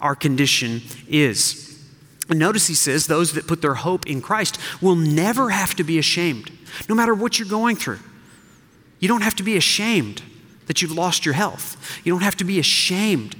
our 0.00 0.14
condition 0.14 0.80
is. 1.06 1.86
And 2.30 2.38
notice 2.38 2.66
he 2.66 2.74
says 2.74 3.06
those 3.06 3.34
that 3.34 3.46
put 3.46 3.60
their 3.60 3.74
hope 3.74 4.06
in 4.06 4.22
Christ 4.22 4.58
will 4.80 4.96
never 4.96 5.50
have 5.50 5.74
to 5.74 5.84
be 5.84 5.98
ashamed, 5.98 6.50
no 6.88 6.94
matter 6.94 7.12
what 7.12 7.38
you're 7.38 7.46
going 7.48 7.76
through. 7.76 7.98
You 9.00 9.08
don't 9.08 9.22
have 9.22 9.36
to 9.36 9.42
be 9.42 9.58
ashamed 9.58 10.22
that 10.68 10.80
you've 10.80 10.92
lost 10.92 11.26
your 11.26 11.34
health. 11.34 12.00
You 12.04 12.12
don't 12.12 12.22
have 12.22 12.36
to 12.36 12.44
be 12.44 12.58
ashamed 12.60 13.34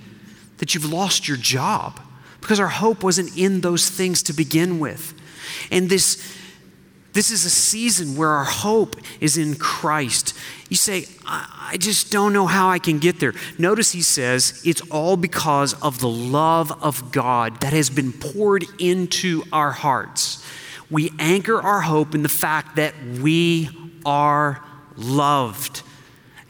that 0.58 0.74
you've 0.74 0.90
lost 0.90 1.28
your 1.28 1.36
job 1.36 2.00
because 2.40 2.58
our 2.58 2.68
hope 2.68 3.02
wasn't 3.02 3.36
in 3.38 3.60
those 3.60 3.88
things 3.88 4.22
to 4.24 4.32
begin 4.32 4.80
with. 4.80 5.14
And 5.70 5.88
this, 5.88 6.36
this 7.12 7.30
is 7.30 7.44
a 7.44 7.50
season 7.50 8.16
where 8.16 8.30
our 8.30 8.44
hope 8.44 8.96
is 9.20 9.36
in 9.36 9.56
Christ. 9.56 10.36
You 10.68 10.76
say, 10.76 11.06
I, 11.26 11.70
I 11.72 11.76
just 11.76 12.10
don't 12.10 12.32
know 12.32 12.46
how 12.46 12.68
I 12.70 12.78
can 12.78 12.98
get 12.98 13.20
there. 13.20 13.34
Notice 13.58 13.92
he 13.92 14.02
says 14.02 14.62
it's 14.64 14.80
all 14.90 15.16
because 15.16 15.74
of 15.82 16.00
the 16.00 16.08
love 16.08 16.72
of 16.82 17.12
God 17.12 17.60
that 17.60 17.72
has 17.72 17.90
been 17.90 18.12
poured 18.12 18.64
into 18.78 19.44
our 19.52 19.70
hearts. 19.70 20.44
We 20.90 21.12
anchor 21.18 21.60
our 21.60 21.82
hope 21.82 22.14
in 22.14 22.22
the 22.22 22.28
fact 22.28 22.76
that 22.76 22.94
we 23.20 23.68
are 24.06 24.64
loved. 24.96 25.82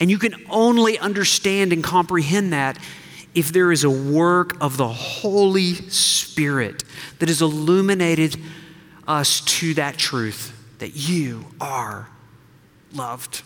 And 0.01 0.11
you 0.11 0.19
can 0.19 0.35
only 0.49 0.99
understand 0.99 1.73
and 1.73 1.83
comprehend 1.83 2.53
that 2.53 2.79
if 3.35 3.53
there 3.53 3.73
is 3.73 3.85
a 3.85 3.91
work 3.91 4.57
of 4.61 4.77
the 4.77 4.89
Holy 4.89 5.75
Spirit 5.75 6.85
that 7.19 7.29
has 7.29 7.43
illuminated 7.43 8.37
us 9.07 9.41
to 9.41 9.75
that 9.75 9.97
truth 9.97 10.55
that 10.79 10.95
you 10.95 11.45
are 11.61 12.09
loved. 12.93 13.43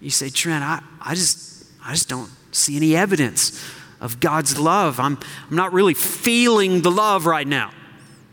You 0.00 0.10
say, 0.10 0.28
Trent, 0.28 0.64
I, 0.64 0.82
I, 1.00 1.14
just, 1.14 1.66
I 1.84 1.92
just 1.92 2.08
don't 2.08 2.30
see 2.52 2.76
any 2.76 2.96
evidence 2.96 3.64
of 4.00 4.20
God's 4.20 4.58
love. 4.58 5.00
I'm, 5.00 5.18
I'm 5.50 5.56
not 5.56 5.72
really 5.72 5.94
feeling 5.94 6.82
the 6.82 6.90
love 6.90 7.26
right 7.26 7.46
now. 7.46 7.72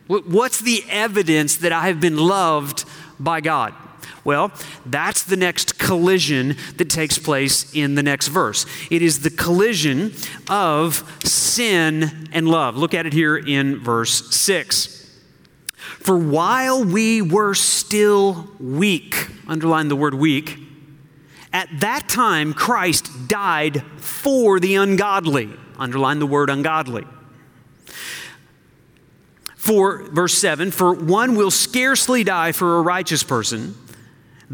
What's 0.07 0.59
the 0.59 0.83
evidence 0.89 1.57
that 1.57 1.71
I 1.71 1.87
have 1.87 1.99
been 1.99 2.17
loved 2.17 2.85
by 3.19 3.41
God? 3.41 3.73
Well, 4.23 4.53
that's 4.85 5.23
the 5.23 5.35
next 5.35 5.77
collision 5.77 6.55
that 6.77 6.89
takes 6.89 7.17
place 7.17 7.73
in 7.73 7.95
the 7.95 8.03
next 8.03 8.29
verse. 8.29 8.65
It 8.89 9.01
is 9.01 9.21
the 9.21 9.29
collision 9.29 10.13
of 10.49 11.19
sin 11.25 12.29
and 12.31 12.47
love. 12.47 12.77
Look 12.77 12.93
at 12.93 13.05
it 13.05 13.13
here 13.13 13.35
in 13.35 13.79
verse 13.79 14.33
6. 14.33 15.01
For 15.75 16.17
while 16.17 16.83
we 16.83 17.21
were 17.21 17.53
still 17.53 18.49
weak, 18.59 19.27
underline 19.47 19.89
the 19.89 19.95
word 19.95 20.13
weak, 20.13 20.57
at 21.51 21.67
that 21.79 22.07
time 22.07 22.53
Christ 22.53 23.27
died 23.27 23.83
for 23.97 24.59
the 24.59 24.75
ungodly, 24.75 25.49
underline 25.77 26.19
the 26.19 26.27
word 26.27 26.49
ungodly. 26.49 27.05
For, 29.55 30.03
verse 30.03 30.33
7, 30.37 30.71
for 30.71 30.93
one 30.93 31.35
will 31.35 31.51
scarcely 31.51 32.25
die 32.25 32.51
for 32.51 32.77
a 32.77 32.81
righteous 32.81 33.23
person 33.23 33.75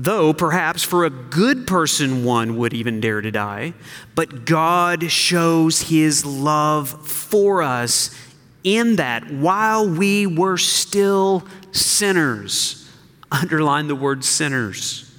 though 0.03 0.31
perhaps 0.31 0.81
for 0.81 1.03
a 1.03 1.09
good 1.09 1.67
person 1.67 2.23
one 2.23 2.55
would 2.55 2.73
even 2.73 3.01
dare 3.01 3.19
to 3.19 3.31
die. 3.31 3.73
But 4.15 4.45
God 4.45 5.11
shows 5.11 5.81
his 5.83 6.25
love 6.25 6.89
for 7.07 7.61
us 7.61 8.15
in 8.63 8.95
that 8.95 9.29
while 9.29 9.89
we 9.89 10.25
were 10.25 10.57
still 10.57 11.45
sinners, 11.71 12.89
underline 13.31 13.87
the 13.87 13.95
word 13.95 14.23
sinners, 14.23 15.13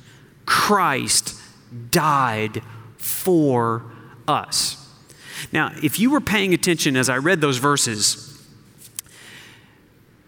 Christ 0.46 1.38
died 1.90 2.62
for 2.96 3.84
us. 4.26 4.76
Now, 5.52 5.72
if 5.82 5.98
you 5.98 6.10
were 6.10 6.20
paying 6.20 6.54
attention 6.54 6.96
as 6.96 7.08
I 7.08 7.18
read 7.18 7.40
those 7.40 7.58
verses, 7.58 8.29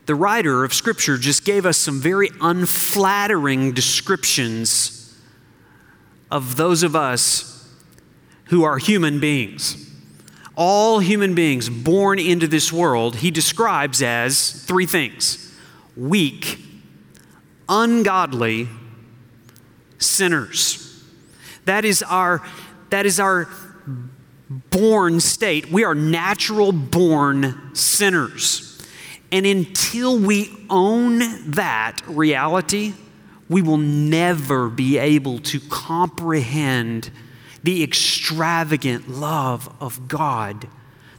the 0.06 0.14
writer 0.14 0.64
of 0.64 0.74
Scripture 0.74 1.16
just 1.16 1.44
gave 1.44 1.64
us 1.64 1.78
some 1.78 2.00
very 2.00 2.30
unflattering 2.40 3.72
descriptions 3.72 5.16
of 6.30 6.56
those 6.56 6.82
of 6.82 6.96
us 6.96 7.68
who 8.46 8.64
are 8.64 8.78
human 8.78 9.20
beings. 9.20 9.90
All 10.56 10.98
human 10.98 11.34
beings 11.34 11.68
born 11.68 12.18
into 12.18 12.46
this 12.46 12.72
world, 12.72 13.16
he 13.16 13.30
describes 13.30 14.02
as 14.02 14.50
three 14.64 14.86
things 14.86 15.54
weak, 15.96 16.58
ungodly, 17.68 18.68
sinners. 19.98 21.02
That 21.64 21.84
is 21.84 22.02
our, 22.02 22.42
that 22.90 23.06
is 23.06 23.20
our 23.20 23.48
born 24.70 25.20
state. 25.20 25.70
We 25.70 25.84
are 25.84 25.94
natural 25.94 26.72
born 26.72 27.74
sinners. 27.74 28.71
And 29.32 29.46
until 29.46 30.18
we 30.18 30.54
own 30.68 31.20
that 31.52 31.98
reality, 32.06 32.92
we 33.48 33.62
will 33.62 33.78
never 33.78 34.68
be 34.68 34.98
able 34.98 35.38
to 35.40 35.58
comprehend 35.58 37.10
the 37.62 37.82
extravagant 37.82 39.08
love 39.08 39.74
of 39.80 40.06
God 40.06 40.68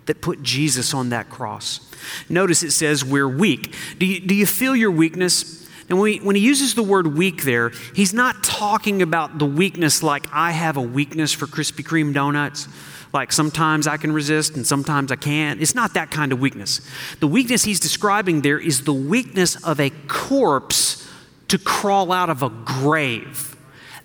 that 0.05 0.21
put 0.21 0.43
Jesus 0.43 0.93
on 0.93 1.09
that 1.09 1.29
cross. 1.29 1.89
Notice 2.29 2.61
it 2.61 2.71
says 2.71 3.03
we're 3.03 3.27
weak. 3.27 3.73
Do 3.97 4.05
you, 4.05 4.19
do 4.19 4.35
you 4.35 4.45
feel 4.45 4.75
your 4.75 4.91
weakness? 4.91 5.67
And 5.89 5.99
when 5.99 6.13
he, 6.13 6.19
when 6.19 6.35
he 6.35 6.41
uses 6.41 6.75
the 6.75 6.83
word 6.83 7.17
weak 7.17 7.43
there, 7.43 7.71
he's 7.95 8.13
not 8.13 8.43
talking 8.43 9.01
about 9.01 9.39
the 9.39 9.45
weakness 9.45 10.03
like 10.03 10.25
I 10.31 10.51
have 10.51 10.77
a 10.77 10.81
weakness 10.81 11.31
for 11.31 11.47
Krispy 11.47 11.83
Kreme 11.83 12.13
donuts 12.13 12.67
like 13.13 13.31
sometimes 13.31 13.85
I 13.85 13.97
can 13.97 14.11
resist 14.11 14.55
and 14.55 14.65
sometimes 14.65 15.11
I 15.11 15.15
can't. 15.15 15.61
It's 15.61 15.75
not 15.75 15.93
that 15.93 16.09
kind 16.09 16.33
of 16.33 16.39
weakness. 16.39 16.81
The 17.19 17.27
weakness 17.27 17.63
he's 17.63 17.79
describing 17.79 18.41
there 18.41 18.59
is 18.59 18.83
the 18.83 18.93
weakness 18.93 19.63
of 19.63 19.79
a 19.79 19.91
corpse 20.07 21.07
to 21.49 21.59
crawl 21.59 22.11
out 22.11 22.31
of 22.31 22.41
a 22.41 22.49
grave. 22.49 23.55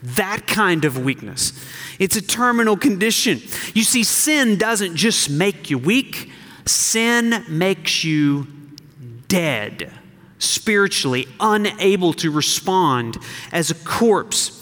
That 0.02 0.46
kind 0.46 0.84
of 0.84 1.02
weakness. 1.02 1.52
It's 1.98 2.14
a 2.16 2.22
terminal 2.22 2.76
condition. 2.76 3.40
You 3.74 3.82
see, 3.82 4.04
sin 4.04 4.56
doesn't 4.56 4.94
just 4.94 5.30
make 5.30 5.70
you 5.70 5.78
weak, 5.78 6.30
sin 6.66 7.44
makes 7.48 8.04
you 8.04 8.46
dead, 9.26 9.90
spiritually, 10.38 11.26
unable 11.40 12.12
to 12.14 12.30
respond 12.30 13.16
as 13.50 13.70
a 13.70 13.74
corpse. 13.74 14.57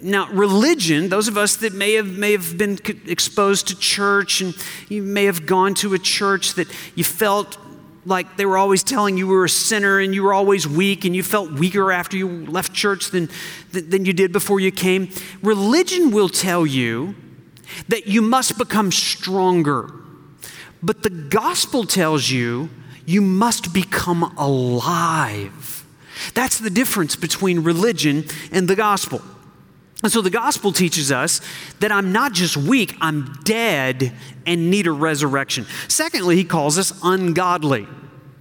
Now, 0.00 0.28
religion, 0.30 1.08
those 1.08 1.28
of 1.28 1.36
us 1.36 1.56
that 1.56 1.72
may 1.72 1.94
have, 1.94 2.06
may 2.06 2.32
have 2.32 2.56
been 2.56 2.78
exposed 3.06 3.68
to 3.68 3.78
church 3.78 4.40
and 4.40 4.54
you 4.88 5.02
may 5.02 5.24
have 5.24 5.46
gone 5.46 5.74
to 5.74 5.94
a 5.94 5.98
church 5.98 6.54
that 6.54 6.68
you 6.94 7.04
felt 7.04 7.58
like 8.06 8.36
they 8.36 8.46
were 8.46 8.56
always 8.56 8.82
telling 8.82 9.16
you 9.16 9.26
were 9.26 9.44
a 9.44 9.48
sinner 9.48 9.98
and 9.98 10.14
you 10.14 10.22
were 10.22 10.32
always 10.32 10.66
weak 10.66 11.04
and 11.04 11.14
you 11.14 11.22
felt 11.22 11.52
weaker 11.52 11.92
after 11.92 12.16
you 12.16 12.46
left 12.46 12.72
church 12.72 13.10
than, 13.10 13.28
than 13.72 14.04
you 14.04 14.12
did 14.12 14.32
before 14.32 14.60
you 14.60 14.72
came. 14.72 15.10
Religion 15.42 16.10
will 16.10 16.28
tell 16.28 16.66
you 16.66 17.14
that 17.88 18.06
you 18.06 18.22
must 18.22 18.56
become 18.56 18.90
stronger. 18.90 19.92
But 20.82 21.02
the 21.02 21.10
gospel 21.10 21.84
tells 21.84 22.30
you 22.30 22.70
you 23.04 23.20
must 23.20 23.72
become 23.72 24.22
alive 24.36 25.84
That's 26.34 26.58
the 26.58 26.70
difference 26.70 27.16
between 27.16 27.60
religion 27.60 28.24
and 28.52 28.68
the 28.68 28.76
gospel. 28.76 29.22
And 30.02 30.12
so 30.12 30.22
the 30.22 30.30
gospel 30.30 30.72
teaches 30.72 31.10
us 31.10 31.40
that 31.80 31.90
I'm 31.90 32.12
not 32.12 32.32
just 32.32 32.56
weak, 32.56 32.96
I'm 33.00 33.34
dead 33.42 34.12
and 34.46 34.70
need 34.70 34.86
a 34.86 34.92
resurrection. 34.92 35.66
Secondly, 35.88 36.36
he 36.36 36.44
calls 36.44 36.78
us 36.78 36.92
ungodly. 37.02 37.88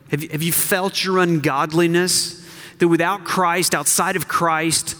Have 0.09 0.23
you, 0.23 0.29
have 0.29 0.43
you 0.43 0.51
felt 0.51 1.03
your 1.03 1.17
ungodliness? 1.17 2.45
That 2.77 2.87
without 2.87 3.23
Christ, 3.23 3.73
outside 3.73 4.15
of 4.15 4.27
Christ, 4.27 4.95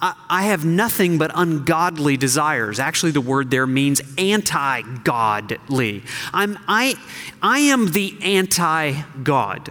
I, 0.00 0.14
I 0.30 0.42
have 0.44 0.64
nothing 0.64 1.18
but 1.18 1.30
ungodly 1.34 2.16
desires. 2.16 2.80
Actually, 2.80 3.12
the 3.12 3.20
word 3.20 3.50
there 3.50 3.66
means 3.66 4.00
anti 4.16 4.80
godly. 5.04 6.02
I'm, 6.32 6.58
I, 6.66 6.94
I 7.42 7.58
am 7.58 7.92
the 7.92 8.16
anti 8.22 9.02
God. 9.22 9.70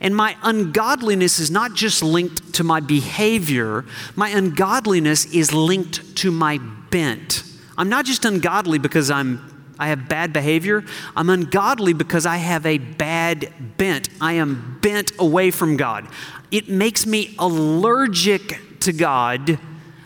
And 0.00 0.14
my 0.14 0.36
ungodliness 0.42 1.38
is 1.38 1.50
not 1.50 1.74
just 1.74 2.02
linked 2.02 2.54
to 2.54 2.64
my 2.64 2.80
behavior, 2.80 3.84
my 4.16 4.28
ungodliness 4.28 5.26
is 5.26 5.52
linked 5.52 6.16
to 6.16 6.30
my 6.30 6.58
bent. 6.90 7.44
I'm 7.76 7.88
not 7.88 8.04
just 8.04 8.24
ungodly 8.24 8.78
because 8.78 9.10
I'm 9.10 9.54
I 9.78 9.88
have 9.88 10.08
bad 10.08 10.32
behavior. 10.32 10.84
I'm 11.16 11.28
ungodly 11.28 11.92
because 11.94 12.26
I 12.26 12.36
have 12.36 12.64
a 12.64 12.78
bad 12.78 13.76
bent. 13.76 14.08
I 14.20 14.34
am 14.34 14.78
bent 14.80 15.12
away 15.18 15.50
from 15.50 15.76
God. 15.76 16.06
It 16.50 16.68
makes 16.68 17.06
me 17.06 17.34
allergic 17.38 18.80
to 18.80 18.92
God 18.92 19.58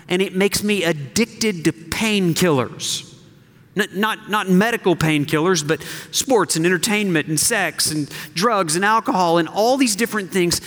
and 0.09 0.23
it 0.23 0.35
makes 0.35 0.63
me 0.63 0.85
addicted 0.85 1.65
to 1.65 1.73
painkillers. 1.73 3.08
Not, 3.87 4.29
not, 4.29 4.51
medical 4.51 4.97
painkillers, 4.97 5.67
but 5.67 5.81
sports 6.11 6.57
and 6.57 6.67
entertainment 6.67 7.29
and 7.29 7.39
sex 7.39 7.93
and 7.93 8.11
drugs 8.35 8.75
and 8.75 8.85
alcohol 8.85 9.39
and 9.39 9.49
all 9.49 9.77
these 9.77 9.95
different 9.95 10.33
things 10.33 10.61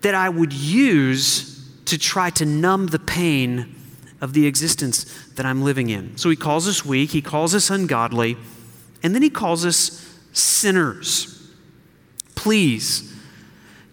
that 0.00 0.14
I 0.14 0.30
would 0.30 0.52
use 0.52 1.68
to 1.84 1.98
try 1.98 2.30
to 2.30 2.46
numb 2.46 2.86
the 2.86 2.98
pain 2.98 3.74
of 4.22 4.32
the 4.32 4.46
existence 4.46 5.04
that 5.34 5.44
I'm 5.44 5.62
living 5.62 5.90
in. 5.90 6.16
So 6.16 6.30
he 6.30 6.36
calls 6.36 6.66
us 6.66 6.86
weak, 6.86 7.10
he 7.10 7.20
calls 7.20 7.54
us 7.54 7.68
ungodly, 7.68 8.38
and 9.02 9.14
then 9.14 9.20
he 9.20 9.28
calls 9.28 9.66
us 9.66 10.18
sinners. 10.32 11.50
Please 12.34 13.14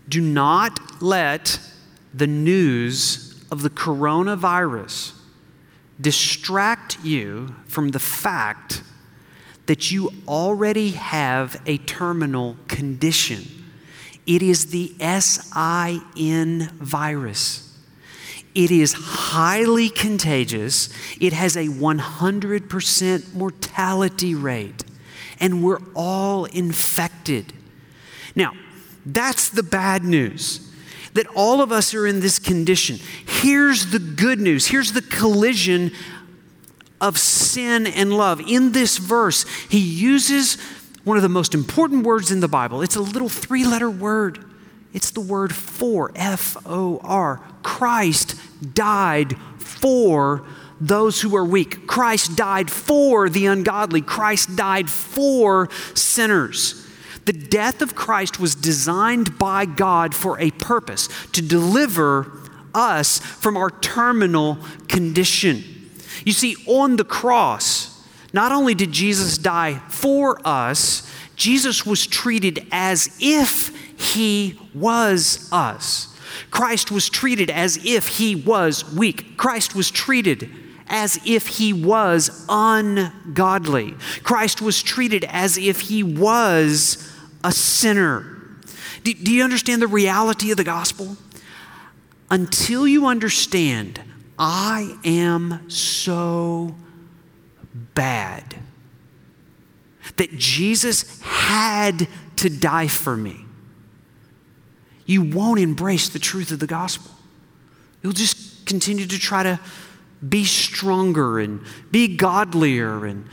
do 0.07 0.21
not 0.21 1.01
let 1.01 1.59
the 2.13 2.27
news 2.27 3.43
of 3.51 3.63
the 3.63 3.69
coronavirus 3.69 5.18
distract 5.99 6.97
you 7.03 7.55
from 7.65 7.89
the 7.89 7.99
fact 7.99 8.81
that 9.65 9.91
you 9.91 10.11
already 10.27 10.91
have 10.91 11.61
a 11.65 11.77
terminal 11.79 12.57
condition. 12.67 13.45
It 14.25 14.41
is 14.41 14.67
the 14.67 14.93
SIN 14.99 16.69
virus. 16.79 17.77
It 18.55 18.71
is 18.71 18.93
highly 18.93 19.89
contagious. 19.89 20.89
It 21.19 21.33
has 21.33 21.55
a 21.55 21.67
100% 21.67 23.33
mortality 23.35 24.35
rate, 24.35 24.83
and 25.39 25.63
we're 25.63 25.81
all 25.95 26.45
infected. 26.45 27.53
Now, 28.35 28.53
that's 29.05 29.49
the 29.49 29.63
bad 29.63 30.03
news 30.03 30.68
that 31.19 31.27
all 31.35 31.59
of 31.59 31.69
us 31.69 31.93
are 31.93 32.07
in 32.07 32.21
this 32.21 32.39
condition. 32.39 32.97
Here's 33.27 33.87
the 33.87 33.99
good 33.99 34.39
news. 34.39 34.67
Here's 34.67 34.93
the 34.93 35.01
collision 35.01 35.91
of 37.01 37.17
sin 37.17 37.87
and 37.87 38.13
love. 38.13 38.39
In 38.39 38.71
this 38.71 38.97
verse, 38.97 39.45
he 39.67 39.79
uses 39.79 40.55
one 41.03 41.17
of 41.17 41.23
the 41.23 41.27
most 41.27 41.53
important 41.53 42.05
words 42.05 42.31
in 42.31 42.39
the 42.39 42.47
Bible. 42.47 42.81
It's 42.81 42.95
a 42.95 43.01
little 43.01 43.27
three 43.27 43.65
letter 43.65 43.89
word. 43.89 44.45
It's 44.93 45.11
the 45.11 45.19
word 45.19 45.53
for, 45.53 46.13
F 46.15 46.55
O 46.65 47.01
R. 47.03 47.41
Christ 47.63 48.35
died 48.73 49.35
for 49.57 50.45
those 50.79 51.19
who 51.19 51.35
are 51.35 51.43
weak. 51.43 51.85
Christ 51.85 52.37
died 52.37 52.71
for 52.71 53.27
the 53.27 53.47
ungodly. 53.47 53.99
Christ 53.99 54.55
died 54.55 54.89
for 54.89 55.67
sinners. 55.95 56.78
The 57.29 57.33
death 57.33 57.83
of 57.83 57.93
Christ 57.93 58.39
was 58.39 58.55
designed 58.55 59.37
by 59.37 59.65
God 59.65 60.15
for 60.15 60.39
a 60.39 60.49
purpose 60.49 61.07
to 61.33 61.43
deliver 61.43 62.31
us 62.73 63.19
from 63.19 63.55
our 63.55 63.69
terminal 63.69 64.57
condition. 64.87 65.63
You 66.25 66.31
see, 66.31 66.55
on 66.65 66.95
the 66.95 67.03
cross, 67.03 68.03
not 68.33 68.51
only 68.51 68.73
did 68.73 68.91
Jesus 68.91 69.37
die 69.37 69.75
for 69.89 70.41
us, 70.43 71.07
Jesus 71.35 71.85
was 71.85 72.07
treated 72.07 72.65
as 72.71 73.15
if 73.21 73.75
he 73.95 74.59
was 74.73 75.47
us. 75.51 76.17
Christ 76.49 76.89
was 76.89 77.11
treated 77.11 77.51
as 77.51 77.77
if 77.85 78.07
he 78.17 78.35
was 78.35 78.91
weak. 78.91 79.37
Christ 79.37 79.75
was 79.75 79.91
treated 79.91 80.49
as 80.87 81.19
if 81.27 81.45
he 81.45 81.73
was 81.73 82.43
ungodly. 82.49 83.93
Christ 84.23 84.63
was 84.63 84.81
treated 84.81 85.25
as 85.25 85.59
if 85.59 85.81
he 85.81 86.01
was 86.01 87.05
a 87.43 87.51
sinner. 87.51 88.37
Do, 89.03 89.13
do, 89.13 89.31
you 89.31 89.43
understand 89.43 89.81
the 89.81 89.87
reality 89.87 90.51
of 90.51 90.57
the 90.57 90.63
gospel? 90.63 91.17
Until 92.29 92.87
you 92.87 93.07
understand, 93.07 94.01
I 94.37 94.97
am 95.03 95.69
so 95.69 96.75
bad 97.95 98.55
that 100.17 100.37
Jesus 100.37 101.21
had 101.21 102.07
to 102.37 102.49
die 102.49 102.87
for 102.87 103.15
me 103.15 103.45
you 105.09 105.23
won't 105.23 105.59
embrace 105.59 106.07
the 106.07 106.19
truth 106.19 106.51
of 106.51 106.59
the 106.59 106.67
gospel. 106.67 107.09
You'll 108.03 108.13
just 108.13 108.67
continue 108.67 109.07
to 109.07 109.17
try 109.17 109.41
to 109.41 109.59
be 110.27 110.45
stronger 110.45 111.39
and 111.39 111.61
be 111.89 112.15
godlier 112.15 113.07
and 113.07 113.25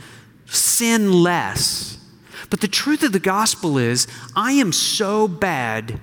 sin 0.47 1.13
less. 1.13 1.96
But 2.49 2.61
the 2.61 2.67
truth 2.67 3.03
of 3.03 3.11
the 3.11 3.19
gospel 3.19 3.77
is, 3.77 4.07
I 4.35 4.53
am 4.53 4.71
so 4.71 5.27
bad, 5.27 5.99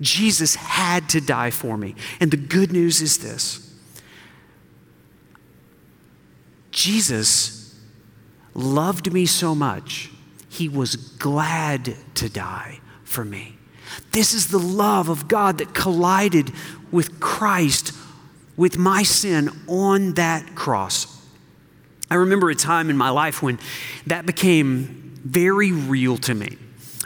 Jesus 0.00 0.54
had 0.54 1.08
to 1.10 1.20
die 1.20 1.50
for 1.50 1.76
me. 1.76 1.94
And 2.20 2.30
the 2.30 2.36
good 2.36 2.72
news 2.72 3.00
is 3.00 3.18
this 3.18 3.72
Jesus 6.70 7.78
loved 8.54 9.12
me 9.12 9.26
so 9.26 9.54
much, 9.54 10.10
he 10.48 10.68
was 10.68 10.96
glad 10.96 11.96
to 12.14 12.28
die 12.28 12.80
for 13.04 13.24
me. 13.24 13.56
This 14.12 14.34
is 14.34 14.48
the 14.48 14.58
love 14.58 15.08
of 15.08 15.28
God 15.28 15.58
that 15.58 15.74
collided 15.74 16.52
with 16.90 17.20
Christ, 17.20 17.94
with 18.56 18.78
my 18.78 19.02
sin 19.02 19.50
on 19.68 20.14
that 20.14 20.54
cross. 20.54 21.20
I 22.10 22.16
remember 22.16 22.50
a 22.50 22.54
time 22.54 22.90
in 22.90 22.96
my 22.96 23.10
life 23.10 23.42
when 23.42 23.58
that 24.06 24.26
became 24.26 25.11
very 25.24 25.72
real 25.72 26.16
to 26.18 26.34
me. 26.34 26.58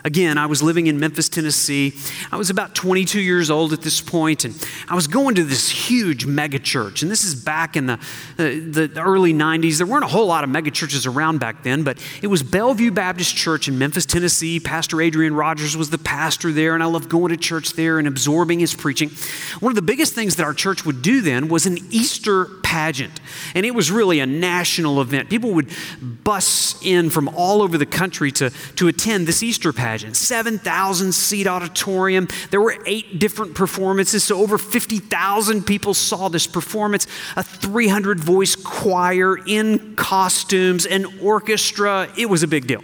Again, 0.06 0.38
I 0.38 0.46
was 0.46 0.62
living 0.62 0.86
in 0.86 1.00
Memphis, 1.00 1.28
Tennessee. 1.28 1.92
I 2.30 2.36
was 2.36 2.48
about 2.48 2.76
22 2.76 3.20
years 3.20 3.50
old 3.50 3.72
at 3.72 3.82
this 3.82 4.00
point, 4.00 4.44
and 4.44 4.54
I 4.88 4.94
was 4.94 5.08
going 5.08 5.34
to 5.34 5.42
this 5.42 5.68
huge 5.68 6.26
mega 6.26 6.60
church. 6.60 7.02
And 7.02 7.10
this 7.10 7.24
is 7.24 7.34
back 7.34 7.74
in 7.76 7.86
the, 7.86 7.94
uh, 7.94 7.98
the, 8.38 8.88
early 8.98 9.34
90s. 9.34 9.78
There 9.78 9.86
weren't 9.86 10.04
a 10.04 10.08
whole 10.08 10.28
lot 10.28 10.44
of 10.44 10.50
mega 10.50 10.70
churches 10.70 11.06
around 11.06 11.40
back 11.40 11.64
then, 11.64 11.82
but 11.82 11.98
it 12.22 12.28
was 12.28 12.44
Bellevue 12.44 12.92
Baptist 12.92 13.34
Church 13.34 13.66
in 13.66 13.80
Memphis, 13.80 14.06
Tennessee. 14.06 14.60
Pastor 14.60 15.00
Adrian 15.00 15.34
Rogers 15.34 15.76
was 15.76 15.90
the 15.90 15.98
pastor 15.98 16.52
there, 16.52 16.74
and 16.74 16.84
I 16.84 16.86
loved 16.86 17.08
going 17.08 17.30
to 17.30 17.36
church 17.36 17.72
there 17.72 17.98
and 17.98 18.06
absorbing 18.06 18.60
his 18.60 18.74
preaching. 18.74 19.10
One 19.58 19.72
of 19.72 19.76
the 19.76 19.82
biggest 19.82 20.14
things 20.14 20.36
that 20.36 20.44
our 20.44 20.54
church 20.54 20.86
would 20.86 21.02
do 21.02 21.20
then 21.20 21.48
was 21.48 21.66
an 21.66 21.78
Easter 21.90 22.44
pageant, 22.62 23.18
and 23.56 23.66
it 23.66 23.74
was 23.74 23.90
really 23.90 24.20
a 24.20 24.26
national 24.26 25.00
event. 25.00 25.30
People 25.30 25.52
would 25.54 25.68
bus 26.00 26.80
in 26.84 27.10
from 27.10 27.28
all 27.30 27.60
over 27.60 27.76
the 27.76 27.86
country 27.86 28.30
to, 28.30 28.50
to 28.76 28.86
attend 28.86 29.26
this 29.26 29.42
Easter 29.42 29.72
pageant 29.72 29.95
imagine 29.96 30.14
7,000 30.14 31.12
seat 31.12 31.46
auditorium. 31.46 32.28
There 32.50 32.60
were 32.60 32.76
eight 32.84 33.18
different 33.18 33.54
performances, 33.54 34.24
so 34.24 34.42
over 34.42 34.58
50,000 34.58 35.64
people 35.64 35.94
saw 35.94 36.28
this 36.28 36.46
performance. 36.46 37.06
A 37.36 37.42
300 37.42 38.20
voice 38.20 38.54
choir 38.54 39.38
in 39.46 39.96
costumes, 39.96 40.84
an 40.84 41.06
orchestra. 41.20 42.08
It 42.18 42.26
was 42.26 42.42
a 42.42 42.46
big 42.46 42.66
deal. 42.66 42.82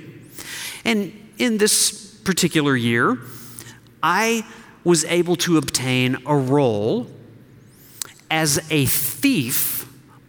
And 0.85 1.12
in 1.38 1.59
this 1.59 2.16
particular 2.25 2.77
year, 2.77 3.18
I 4.03 4.46
was 4.85 5.05
able 5.05 5.37
to 5.37 5.59
obtain 5.59 6.16
a 6.27 6.37
role 6.37 7.09
as 8.31 8.59
a 8.70 8.87
thief 8.87 9.71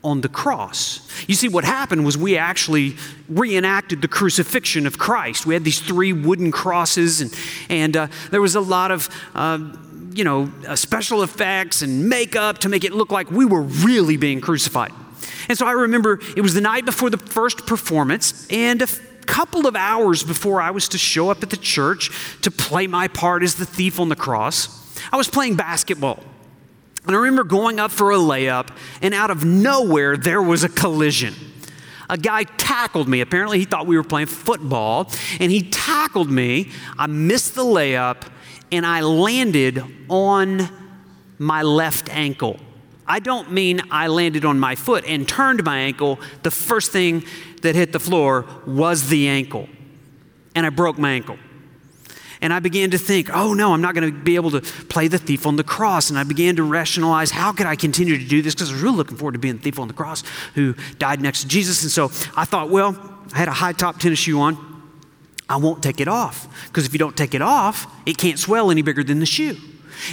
on 0.04 0.22
the 0.22 0.30
cross. 0.30 1.08
You 1.28 1.36
see, 1.36 1.48
what 1.48 1.64
happened 1.64 2.06
was 2.06 2.18
we 2.18 2.38
actually 2.38 2.96
reenacted 3.30 4.02
the 4.02 4.08
crucifixion 4.08 4.86
of 4.86 4.98
Christ. 4.98 5.46
We 5.46 5.54
had 5.54 5.64
these 5.64 5.80
three 5.80 6.14
wooden 6.14 6.52
crosses, 6.52 7.22
and, 7.22 7.34
and 7.70 7.98
uh, 7.98 8.08
there 8.32 8.42
was 8.42 8.56
a 8.56 8.62
lot 8.62 8.92
of. 8.92 9.10
Uh, 9.34 9.60
you 10.16 10.24
know, 10.24 10.52
uh, 10.68 10.76
special 10.76 11.24
effects 11.24 11.82
and 11.82 12.08
makeup 12.08 12.60
to 12.60 12.70
make 12.70 12.84
it 12.84 12.94
look 12.94 13.12
like 13.12 13.32
we 13.32 13.46
were 13.46 13.64
really 13.64 14.16
being 14.16 14.42
crucified. 14.42 14.92
And 15.50 15.58
so 15.58 15.66
I 15.66 15.72
remember 15.72 16.20
it 16.38 16.42
was 16.42 16.54
the 16.54 16.62
night 16.62 16.86
before 16.86 17.10
the 17.10 17.18
first 17.18 17.66
performance, 17.66 18.48
and 18.52 18.80
a 18.82 18.88
couple 19.26 19.66
of 19.66 19.76
hours 19.76 20.24
before 20.24 20.62
I 20.62 20.72
was 20.72 20.90
to 20.90 20.98
show 20.98 21.30
up 21.30 21.44
at 21.44 21.50
the 21.50 21.58
church 21.58 22.12
to 22.42 22.52
play 22.52 22.88
my 22.88 23.08
part 23.08 23.42
as 23.42 23.56
the 23.56 23.66
thief 23.66 24.00
on 24.00 24.10
the 24.10 24.16
cross. 24.16 24.70
I 25.12 25.18
was 25.18 25.28
playing 25.28 25.56
basketball. 25.56 26.24
And 27.06 27.16
I 27.16 27.20
remember 27.20 27.44
going 27.44 27.80
up 27.80 27.92
for 27.92 28.12
a 28.12 28.18
layup, 28.18 28.70
and 29.02 29.14
out 29.14 29.30
of 29.30 29.44
nowhere, 29.44 30.16
there 30.16 30.42
was 30.42 30.64
a 30.64 30.70
collision. 30.70 31.34
A 32.10 32.18
guy 32.18 32.44
tackled 32.44 33.08
me. 33.08 33.22
Apparently, 33.22 33.60
he 33.60 33.66
thought 33.66 33.88
we 33.88 33.98
were 33.98 34.04
playing 34.04 34.28
football, 34.28 35.12
and 35.40 35.52
he 35.52 35.64
tackled 35.64 36.30
me. 36.30 36.72
I 36.98 37.08
missed 37.08 37.56
the 37.56 37.64
layup, 37.64 38.28
and 38.72 38.86
I 38.86 39.02
landed 39.02 39.84
on 40.10 40.70
my 41.40 41.62
left 41.62 42.10
ankle. 42.10 42.60
I 43.06 43.20
don't 43.20 43.52
mean 43.52 43.82
I 43.92 44.08
landed 44.08 44.46
on 44.46 44.60
my 44.60 44.76
foot 44.76 45.04
and 45.06 45.28
turned 45.28 45.64
my 45.64 45.78
ankle. 45.80 46.20
The 46.44 46.52
first 46.52 46.92
thing 46.92 47.26
that 47.62 47.76
hit 47.76 47.92
the 47.92 48.00
floor 48.00 48.46
was 48.66 49.10
the 49.10 49.28
ankle, 49.28 49.68
and 50.56 50.66
I 50.66 50.70
broke 50.70 50.98
my 50.98 51.12
ankle. 51.12 51.38
And 52.44 52.54
I 52.54 52.60
began 52.60 52.92
to 52.92 52.98
think, 52.98 53.30
oh 53.34 53.54
no, 53.54 53.74
I'm 53.74 53.80
not 53.80 53.96
going 53.96 54.14
to 54.14 54.20
be 54.20 54.36
able 54.36 54.52
to 54.52 54.60
play 54.60 55.08
the 55.08 55.18
thief 55.18 55.48
on 55.48 55.56
the 55.56 55.64
cross. 55.64 56.10
And 56.10 56.20
I 56.20 56.24
began 56.24 56.58
to 56.58 56.64
rationalize, 56.64 57.32
how 57.32 57.54
could 57.54 57.66
I 57.66 57.78
continue 57.78 58.18
to 58.18 58.26
do 58.26 58.42
this? 58.42 58.54
Because 58.54 58.70
I 58.70 58.74
was 58.74 58.82
really 58.82 58.98
looking 58.98 59.16
forward 59.16 59.32
to 59.32 59.40
being 59.40 59.56
the 59.56 59.62
thief 59.62 59.80
on 59.80 59.88
the 59.88 59.94
cross 59.94 60.24
who 60.54 60.76
died 61.00 61.22
next 61.22 61.44
to 61.44 61.48
Jesus. 61.48 61.84
And 61.84 61.92
so 61.92 62.12
I 62.36 62.44
thought, 62.44 62.70
well, 62.70 62.98
I 63.34 63.38
had 63.38 63.48
a 63.48 63.54
high 63.54 63.72
top 63.72 63.98
tennis 63.98 64.20
shoe 64.20 64.42
on. 64.42 64.58
I 65.48 65.56
won't 65.56 65.82
take 65.82 66.02
it 66.02 66.10
off. 66.10 66.68
Because 66.68 66.86
if 66.86 66.92
you 66.92 67.00
don't 67.00 67.16
take 67.16 67.34
it 67.34 67.42
off, 67.42 67.88
it 68.06 68.18
can't 68.18 68.38
swell 68.38 68.72
any 68.72 68.82
bigger 68.82 69.06
than 69.06 69.20
the 69.20 69.26
shoe. 69.26 69.56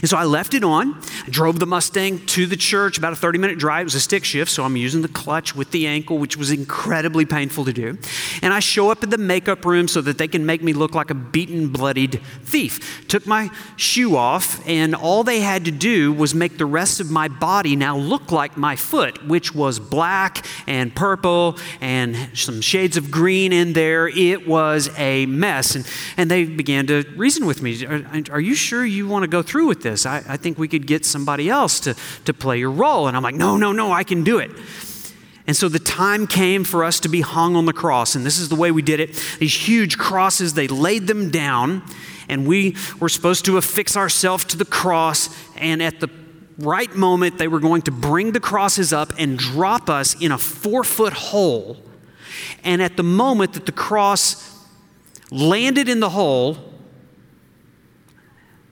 And 0.00 0.08
so 0.08 0.16
I 0.16 0.24
left 0.24 0.54
it 0.54 0.64
on. 0.64 1.00
I 1.26 1.30
drove 1.30 1.58
the 1.58 1.66
Mustang 1.66 2.24
to 2.26 2.46
the 2.46 2.56
church, 2.56 2.98
about 2.98 3.12
a 3.12 3.16
30 3.16 3.38
minute 3.38 3.58
drive. 3.58 3.82
It 3.82 3.84
was 3.84 3.94
a 3.94 4.00
stick 4.00 4.24
shift, 4.24 4.50
so 4.50 4.64
I'm 4.64 4.76
using 4.76 5.02
the 5.02 5.08
clutch 5.08 5.54
with 5.54 5.70
the 5.70 5.86
ankle, 5.86 6.18
which 6.18 6.36
was 6.36 6.50
incredibly 6.50 7.24
painful 7.24 7.64
to 7.64 7.72
do. 7.72 7.98
And 8.42 8.52
I 8.52 8.60
show 8.60 8.90
up 8.90 9.02
at 9.02 9.10
the 9.10 9.18
makeup 9.18 9.64
room 9.64 9.88
so 9.88 10.00
that 10.00 10.18
they 10.18 10.28
can 10.28 10.46
make 10.46 10.62
me 10.62 10.72
look 10.72 10.94
like 10.94 11.10
a 11.10 11.14
beaten, 11.14 11.68
bloodied 11.68 12.20
thief. 12.42 13.06
Took 13.08 13.26
my 13.26 13.50
shoe 13.76 14.16
off, 14.16 14.66
and 14.66 14.94
all 14.94 15.24
they 15.24 15.40
had 15.40 15.64
to 15.64 15.70
do 15.70 16.12
was 16.12 16.34
make 16.34 16.58
the 16.58 16.66
rest 16.66 17.00
of 17.00 17.10
my 17.10 17.28
body 17.28 17.76
now 17.76 17.96
look 17.96 18.32
like 18.32 18.56
my 18.56 18.76
foot, 18.76 19.26
which 19.26 19.54
was 19.54 19.78
black 19.78 20.44
and 20.66 20.94
purple 20.94 21.58
and 21.80 22.16
some 22.34 22.60
shades 22.60 22.96
of 22.96 23.10
green 23.10 23.52
in 23.52 23.72
there. 23.72 24.08
It 24.08 24.46
was 24.46 24.90
a 24.96 25.26
mess. 25.26 25.74
And, 25.74 25.86
and 26.16 26.30
they 26.30 26.44
began 26.44 26.86
to 26.88 27.04
reason 27.16 27.46
with 27.46 27.62
me 27.62 27.84
Are, 27.84 28.22
are 28.30 28.40
you 28.40 28.54
sure 28.54 28.84
you 28.84 29.08
want 29.08 29.22
to 29.22 29.28
go 29.28 29.42
through 29.42 29.69
with 29.70 29.82
this. 29.82 30.04
I, 30.04 30.24
I 30.28 30.36
think 30.36 30.58
we 30.58 30.66
could 30.66 30.86
get 30.86 31.06
somebody 31.06 31.48
else 31.48 31.78
to, 31.80 31.94
to 32.24 32.34
play 32.34 32.58
your 32.58 32.72
role. 32.72 33.06
And 33.06 33.16
I'm 33.16 33.22
like, 33.22 33.36
no, 33.36 33.56
no, 33.56 33.70
no, 33.70 33.92
I 33.92 34.02
can 34.02 34.24
do 34.24 34.38
it. 34.38 34.50
And 35.46 35.56
so 35.56 35.68
the 35.68 35.78
time 35.78 36.26
came 36.26 36.64
for 36.64 36.82
us 36.84 36.98
to 37.00 37.08
be 37.08 37.20
hung 37.20 37.54
on 37.54 37.66
the 37.66 37.72
cross. 37.72 38.16
And 38.16 38.26
this 38.26 38.38
is 38.38 38.48
the 38.48 38.56
way 38.56 38.72
we 38.72 38.82
did 38.82 38.98
it. 38.98 39.14
These 39.38 39.54
huge 39.54 39.96
crosses, 39.96 40.54
they 40.54 40.66
laid 40.66 41.06
them 41.06 41.30
down, 41.30 41.82
and 42.28 42.48
we 42.48 42.76
were 42.98 43.08
supposed 43.08 43.44
to 43.44 43.56
affix 43.56 43.96
ourselves 43.96 44.44
to 44.46 44.56
the 44.56 44.64
cross. 44.64 45.30
And 45.56 45.80
at 45.80 46.00
the 46.00 46.10
right 46.58 46.92
moment, 46.94 47.38
they 47.38 47.48
were 47.48 47.60
going 47.60 47.82
to 47.82 47.92
bring 47.92 48.32
the 48.32 48.40
crosses 48.40 48.92
up 48.92 49.12
and 49.18 49.38
drop 49.38 49.88
us 49.88 50.20
in 50.20 50.32
a 50.32 50.38
four 50.38 50.82
foot 50.82 51.12
hole. 51.12 51.78
And 52.64 52.82
at 52.82 52.96
the 52.96 53.04
moment 53.04 53.52
that 53.52 53.66
the 53.66 53.72
cross 53.72 54.58
landed 55.30 55.88
in 55.88 56.00
the 56.00 56.10
hole, 56.10 56.69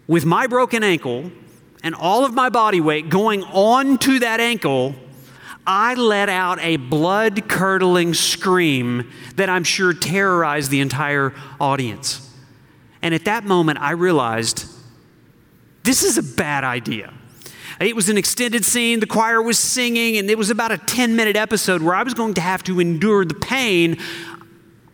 with 0.08 0.24
my 0.24 0.48
broken 0.48 0.82
ankle 0.82 1.30
and 1.84 1.94
all 1.94 2.24
of 2.24 2.34
my 2.34 2.48
body 2.48 2.80
weight 2.80 3.08
going 3.08 3.44
onto 3.44 4.18
that 4.18 4.40
ankle, 4.40 4.96
I 5.66 5.94
let 5.94 6.30
out 6.30 6.58
a 6.60 6.78
blood 6.78 7.46
curdling 7.48 8.14
scream 8.14 9.12
that 9.36 9.50
I'm 9.50 9.64
sure 9.64 9.92
terrorized 9.92 10.70
the 10.70 10.80
entire 10.80 11.34
audience. 11.60 12.24
And 13.02 13.14
at 13.14 13.26
that 13.26 13.44
moment, 13.44 13.78
I 13.78 13.92
realized 13.92 14.66
this 15.84 16.02
is 16.02 16.18
a 16.18 16.22
bad 16.22 16.64
idea. 16.64 17.12
It 17.80 17.94
was 17.94 18.08
an 18.08 18.16
extended 18.18 18.64
scene, 18.64 18.98
the 18.98 19.06
choir 19.06 19.40
was 19.40 19.58
singing, 19.58 20.16
and 20.16 20.28
it 20.28 20.36
was 20.36 20.50
about 20.50 20.72
a 20.72 20.78
10 20.78 21.14
minute 21.14 21.36
episode 21.36 21.80
where 21.80 21.94
I 21.94 22.02
was 22.02 22.14
going 22.14 22.34
to 22.34 22.40
have 22.40 22.64
to 22.64 22.80
endure 22.80 23.24
the 23.24 23.34
pain 23.34 23.98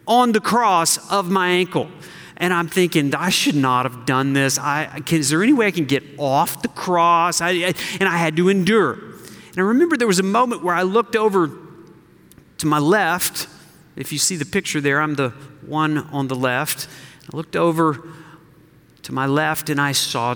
on 0.07 0.33
the 0.33 0.41
cross 0.41 1.11
of 1.11 1.31
my 1.31 1.49
ankle. 1.49 1.89
And 2.37 2.53
I'm 2.53 2.69
thinking, 2.69 3.15
I 3.15 3.31
should 3.31 3.55
not 3.55 3.91
have 3.91 4.07
done 4.07 4.33
this. 4.33 4.59
I, 4.59 5.01
can, 5.07 5.21
is 5.21 5.31
there 5.31 5.43
any 5.43 5.53
way 5.53 5.67
I 5.69 5.71
can 5.71 5.85
get 5.85 6.03
off 6.19 6.63
the 6.63 6.69
cross? 6.69 7.41
I, 7.41 7.51
I, 7.51 7.75
and 8.01 8.09
I 8.09 8.17
had 8.17 8.37
to 8.37 8.49
endure. 8.49 8.93
And 8.93 9.59
I 9.59 9.63
remember 9.63 9.97
there 9.97 10.09
was 10.09 10.19
a 10.19 10.25
moment 10.25 10.65
where 10.65 10.75
I 10.75 10.83
looked 10.83 11.15
over 11.15 11.51
to 12.59 12.67
my 12.67 12.79
left. 12.79 13.47
If 13.95 14.13
you 14.13 14.19
see 14.19 14.37
the 14.37 14.45
picture 14.45 14.81
there, 14.81 15.01
I'm 15.01 15.15
the 15.15 15.31
one 15.65 15.99
on 15.99 16.27
the 16.27 16.35
left. 16.35 16.89
I 17.33 17.37
looked 17.37 17.55
over 17.55 18.09
to 19.03 19.13
my 19.13 19.27
left 19.27 19.71
and 19.71 19.81
I 19.81 19.93
saw 19.93 20.35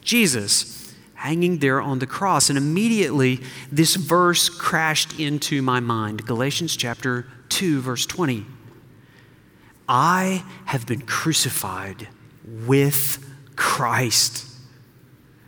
Jesus 0.00 0.94
hanging 1.14 1.58
there 1.58 1.80
on 1.80 1.98
the 1.98 2.06
cross. 2.06 2.48
And 2.48 2.58
immediately 2.58 3.40
this 3.70 3.96
verse 3.96 4.48
crashed 4.48 5.18
into 5.18 5.62
my 5.62 5.80
mind 5.80 6.26
Galatians 6.26 6.76
chapter 6.76 7.26
2, 7.48 7.80
verse 7.80 8.06
20. 8.06 8.46
I 9.94 10.42
have 10.64 10.86
been 10.86 11.02
crucified 11.02 12.08
with 12.46 13.22
Christ. 13.56 14.48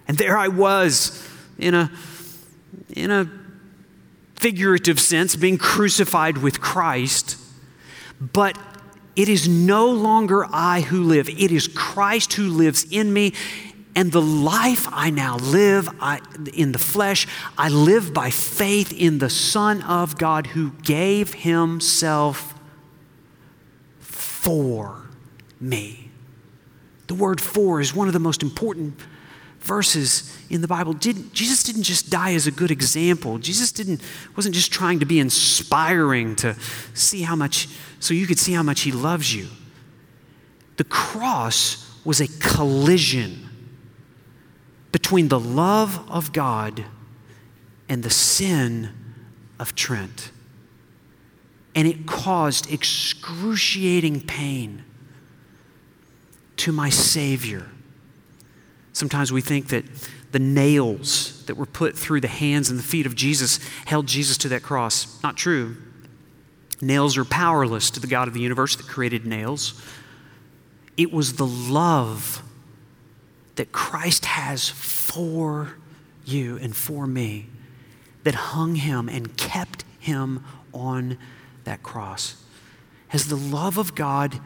And 0.06 0.18
there 0.18 0.36
I 0.36 0.48
was 0.48 1.26
in 1.58 1.74
a, 1.74 1.90
in 2.90 3.10
a 3.10 3.30
figurative 4.36 5.00
sense, 5.00 5.34
being 5.34 5.56
crucified 5.56 6.36
with 6.36 6.60
Christ. 6.60 7.38
But 8.20 8.58
it 9.16 9.30
is 9.30 9.48
no 9.48 9.90
longer 9.90 10.44
I 10.52 10.82
who 10.82 11.02
live, 11.02 11.30
it 11.30 11.50
is 11.50 11.66
Christ 11.66 12.34
who 12.34 12.48
lives 12.48 12.84
in 12.90 13.14
me. 13.14 13.32
And 13.96 14.12
the 14.12 14.20
life 14.20 14.88
I 14.90 15.08
now 15.08 15.36
live 15.38 15.88
I, 16.00 16.20
in 16.52 16.72
the 16.72 16.78
flesh, 16.78 17.26
I 17.56 17.70
live 17.70 18.12
by 18.12 18.28
faith 18.28 18.92
in 18.92 19.20
the 19.20 19.30
Son 19.30 19.80
of 19.82 20.18
God 20.18 20.48
who 20.48 20.72
gave 20.82 21.32
himself 21.32 22.53
for 24.44 25.00
me. 25.58 26.10
The 27.06 27.14
word 27.14 27.40
for 27.40 27.80
is 27.80 27.94
one 27.94 28.08
of 28.08 28.12
the 28.12 28.20
most 28.20 28.42
important 28.42 29.00
verses 29.60 30.36
in 30.50 30.60
the 30.60 30.68
Bible. 30.68 30.92
Did, 30.92 31.32
Jesus 31.32 31.62
didn't 31.62 31.84
just 31.84 32.10
die 32.10 32.34
as 32.34 32.46
a 32.46 32.50
good 32.50 32.70
example. 32.70 33.38
Jesus 33.38 33.72
didn't, 33.72 34.02
wasn't 34.36 34.54
just 34.54 34.70
trying 34.70 35.00
to 35.00 35.06
be 35.06 35.18
inspiring 35.18 36.36
to 36.36 36.54
see 36.92 37.22
how 37.22 37.34
much, 37.34 37.68
so 38.00 38.12
you 38.12 38.26
could 38.26 38.38
see 38.38 38.52
how 38.52 38.62
much 38.62 38.82
he 38.82 38.92
loves 38.92 39.34
you. 39.34 39.48
The 40.76 40.84
cross 40.84 41.90
was 42.04 42.20
a 42.20 42.28
collision 42.40 43.48
between 44.92 45.28
the 45.28 45.40
love 45.40 46.06
of 46.10 46.34
God 46.34 46.84
and 47.88 48.02
the 48.02 48.10
sin 48.10 48.90
of 49.58 49.74
Trent 49.74 50.30
and 51.74 51.88
it 51.88 52.06
caused 52.06 52.72
excruciating 52.72 54.20
pain 54.22 54.84
to 56.56 56.72
my 56.72 56.88
Savior. 56.88 57.68
Sometimes 58.92 59.32
we 59.32 59.40
think 59.40 59.68
that 59.68 59.84
the 60.30 60.38
nails 60.38 61.44
that 61.46 61.56
were 61.56 61.66
put 61.66 61.96
through 61.96 62.20
the 62.20 62.28
hands 62.28 62.70
and 62.70 62.78
the 62.78 62.82
feet 62.82 63.06
of 63.06 63.14
Jesus 63.14 63.58
held 63.86 64.06
Jesus 64.06 64.38
to 64.38 64.48
that 64.48 64.62
cross. 64.62 65.22
Not 65.22 65.36
true. 65.36 65.76
Nails 66.80 67.16
are 67.16 67.24
powerless 67.24 67.90
to 67.90 68.00
the 68.00 68.06
God 68.06 68.28
of 68.28 68.34
the 68.34 68.40
universe 68.40 68.76
that 68.76 68.86
created 68.86 69.26
nails. 69.26 69.80
It 70.96 71.12
was 71.12 71.34
the 71.34 71.46
love 71.46 72.42
that 73.56 73.72
Christ 73.72 74.26
has 74.26 74.68
for 74.68 75.76
you 76.24 76.56
and 76.58 76.74
for 76.74 77.06
me 77.06 77.46
that 78.24 78.34
hung 78.34 78.76
him 78.76 79.08
and 79.08 79.36
kept 79.36 79.84
him 79.98 80.44
on 80.72 81.18
that 81.64 81.82
cross? 81.82 82.36
Has 83.08 83.28
the 83.28 83.36
love 83.36 83.78
of 83.78 83.94
God 83.94 84.40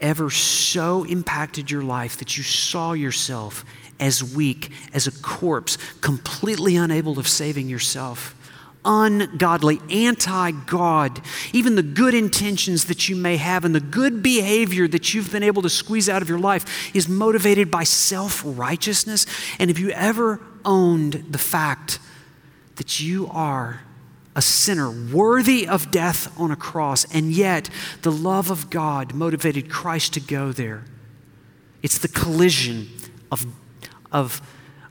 ever 0.00 0.30
so 0.30 1.04
impacted 1.04 1.70
your 1.70 1.82
life 1.82 2.16
that 2.18 2.36
you 2.36 2.42
saw 2.42 2.92
yourself 2.92 3.64
as 3.98 4.24
weak, 4.34 4.72
as 4.94 5.06
a 5.06 5.12
corpse, 5.22 5.76
completely 6.00 6.76
unable 6.76 7.18
of 7.18 7.28
saving 7.28 7.68
yourself? 7.68 8.34
ungodly, 8.84 9.80
anti 9.90 10.50
God. 10.50 11.20
Even 11.52 11.74
the 11.74 11.82
good 11.82 12.14
intentions 12.14 12.86
that 12.86 13.08
you 13.08 13.16
may 13.16 13.36
have 13.36 13.64
and 13.64 13.74
the 13.74 13.80
good 13.80 14.22
behavior 14.22 14.88
that 14.88 15.12
you've 15.12 15.30
been 15.30 15.42
able 15.42 15.62
to 15.62 15.70
squeeze 15.70 16.08
out 16.08 16.22
of 16.22 16.28
your 16.28 16.38
life 16.38 16.94
is 16.94 17.08
motivated 17.08 17.70
by 17.70 17.84
self 17.84 18.42
righteousness. 18.44 19.26
And 19.58 19.70
have 19.70 19.78
you 19.78 19.90
ever 19.90 20.40
owned 20.64 21.26
the 21.30 21.38
fact 21.38 21.98
that 22.76 23.00
you 23.00 23.28
are 23.28 23.82
a 24.36 24.42
sinner 24.42 24.90
worthy 24.90 25.66
of 25.66 25.90
death 25.90 26.32
on 26.38 26.50
a 26.50 26.56
cross, 26.56 27.04
and 27.12 27.32
yet 27.32 27.68
the 28.02 28.12
love 28.12 28.50
of 28.50 28.70
God 28.70 29.14
motivated 29.14 29.68
Christ 29.68 30.14
to 30.14 30.20
go 30.20 30.52
there. 30.52 30.84
It's 31.82 31.98
the 31.98 32.08
collision 32.08 32.88
of, 33.32 33.46
of, 34.12 34.40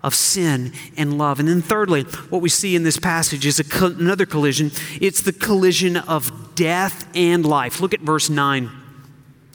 of 0.04 0.13
sin 0.13 0.73
and 0.97 1.17
love. 1.17 1.39
And 1.39 1.47
then, 1.47 1.62
thirdly, 1.62 2.04
what 2.04 2.41
we 2.41 2.49
see 2.49 2.75
in 2.75 2.84
this 2.84 2.97
passage 2.97 3.45
is 3.45 3.62
co- 3.69 3.88
another 3.88 4.25
collision 4.25 4.71
it's 4.99 5.21
the 5.21 5.34
collision 5.34 5.97
of 5.97 6.56
death 6.56 7.08
and 7.15 7.45
life. 7.45 7.80
Look 7.80 7.93
at 7.93 8.02
verse 8.02 8.30
9. 8.30 8.69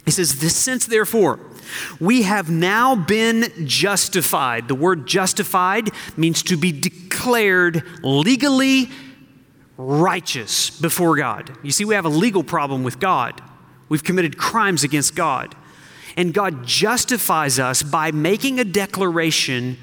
He 0.04 0.10
says, 0.10 0.40
This 0.40 0.56
since 0.56 0.86
therefore, 0.86 1.40
we 1.98 2.22
have 2.22 2.50
now 2.50 2.94
been 2.94 3.50
justified. 3.66 4.68
The 4.68 4.74
word 4.74 5.06
justified 5.06 5.90
means 6.16 6.42
to 6.44 6.56
be 6.56 6.72
declared 6.72 7.82
legally 8.02 8.90
righteous 9.76 10.70
before 10.70 11.16
God. 11.16 11.56
You 11.62 11.72
see, 11.72 11.84
we 11.84 11.94
have 11.94 12.04
a 12.04 12.10
legal 12.10 12.44
problem 12.44 12.84
with 12.84 12.98
God. 13.00 13.40
We've 13.88 14.04
committed 14.04 14.38
crimes 14.38 14.84
against 14.84 15.14
God. 15.14 15.54
And 16.16 16.32
God 16.32 16.64
justifies 16.64 17.58
us 17.58 17.82
by 17.82 18.12
making 18.12 18.60
a 18.60 18.64
declaration 18.64 19.76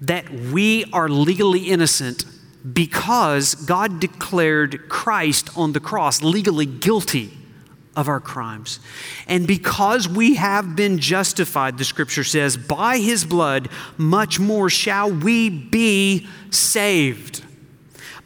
that 0.00 0.30
we 0.30 0.84
are 0.92 1.08
legally 1.08 1.64
innocent 1.64 2.24
because 2.72 3.54
God 3.54 4.00
declared 4.00 4.88
Christ 4.88 5.56
on 5.56 5.72
the 5.72 5.80
cross 5.80 6.22
legally 6.22 6.66
guilty 6.66 7.32
of 7.96 8.08
our 8.08 8.20
crimes. 8.20 8.78
And 9.26 9.46
because 9.46 10.08
we 10.08 10.34
have 10.34 10.76
been 10.76 10.98
justified, 10.98 11.78
the 11.78 11.84
scripture 11.84 12.24
says, 12.24 12.56
by 12.56 12.98
his 12.98 13.24
blood, 13.24 13.68
much 13.96 14.38
more 14.38 14.70
shall 14.70 15.10
we 15.10 15.50
be 15.50 16.26
saved. 16.50 17.44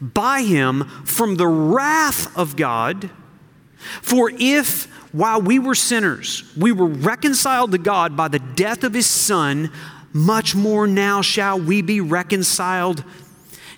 By 0.03 0.41
him 0.41 0.83
from 1.05 1.37
the 1.37 1.47
wrath 1.47 2.35
of 2.37 2.57
God. 2.57 3.09
For 4.01 4.31
if 4.37 4.85
while 5.13 5.41
we 5.41 5.59
were 5.59 5.75
sinners, 5.75 6.43
we 6.57 6.71
were 6.71 6.87
reconciled 6.87 7.71
to 7.71 7.77
God 7.77 8.17
by 8.17 8.27
the 8.27 8.39
death 8.39 8.83
of 8.83 8.93
his 8.93 9.05
Son, 9.05 9.71
much 10.11 10.55
more 10.55 10.87
now 10.87 11.21
shall 11.21 11.59
we 11.59 11.81
be 11.81 12.01
reconciled, 12.01 13.03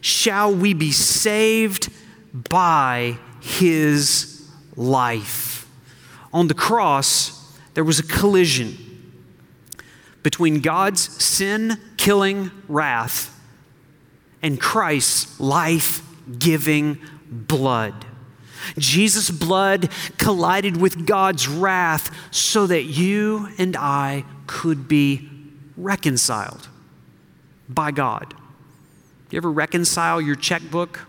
shall 0.01 0.55
we 0.55 0.73
be 0.73 0.91
saved 0.91 1.91
by 2.33 3.19
his 3.41 4.49
life. 4.75 5.69
On 6.33 6.47
the 6.47 6.53
cross, 6.53 7.55
there 7.75 7.83
was 7.83 7.99
a 7.99 8.03
collision 8.03 8.77
between 10.23 10.61
God's 10.61 11.01
sin 11.23 11.77
killing 11.97 12.49
wrath 12.67 13.31
and 14.41 14.59
Christ's 14.59 15.39
life 15.39 16.01
giving 16.37 16.99
blood. 17.29 18.05
Jesus' 18.77 19.29
blood 19.29 19.89
collided 20.17 20.77
with 20.77 21.05
God's 21.05 21.47
wrath 21.47 22.15
so 22.31 22.67
that 22.67 22.83
you 22.83 23.49
and 23.57 23.75
I 23.75 24.25
could 24.47 24.87
be 24.87 25.29
reconciled 25.77 26.67
by 27.69 27.91
God. 27.91 28.33
You 29.31 29.37
ever 29.37 29.51
reconcile 29.51 30.21
your 30.21 30.35
checkbook? 30.35 31.01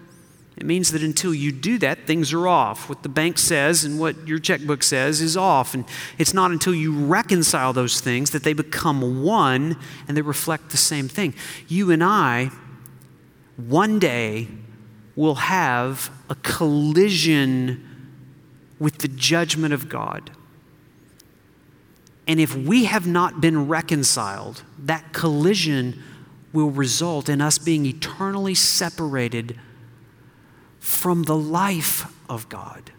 It 0.56 0.64
means 0.64 0.90
that 0.92 1.02
until 1.02 1.34
you 1.34 1.52
do 1.52 1.78
that, 1.78 2.06
things 2.06 2.32
are 2.32 2.48
off. 2.48 2.88
What 2.88 3.02
the 3.02 3.10
bank 3.10 3.36
says 3.36 3.84
and 3.84 4.00
what 4.00 4.26
your 4.26 4.38
checkbook 4.38 4.82
says 4.82 5.20
is 5.20 5.36
off. 5.36 5.74
And 5.74 5.84
it's 6.16 6.32
not 6.32 6.50
until 6.50 6.74
you 6.74 6.98
reconcile 6.98 7.74
those 7.74 8.00
things 8.00 8.30
that 8.30 8.42
they 8.42 8.54
become 8.54 9.22
one 9.22 9.76
and 10.08 10.16
they 10.16 10.22
reflect 10.22 10.70
the 10.70 10.78
same 10.78 11.08
thing. 11.08 11.34
You 11.68 11.90
and 11.90 12.02
I, 12.02 12.50
one 13.56 13.98
day, 13.98 14.48
will 15.16 15.34
have 15.36 16.10
a 16.30 16.34
collision 16.36 17.82
with 18.78 18.98
the 18.98 19.08
judgment 19.08 19.72
of 19.72 19.88
God. 19.88 20.30
And 22.28 22.38
if 22.38 22.54
we 22.54 22.84
have 22.84 23.06
not 23.06 23.40
been 23.40 23.66
reconciled, 23.66 24.62
that 24.78 25.12
collision 25.12 26.02
will 26.52 26.70
result 26.70 27.28
in 27.28 27.40
us 27.40 27.58
being 27.58 27.86
eternally 27.86 28.54
separated 28.54 29.58
from 30.80 31.24
the 31.24 31.36
life 31.36 32.12
of 32.28 32.48
God. 32.48 32.92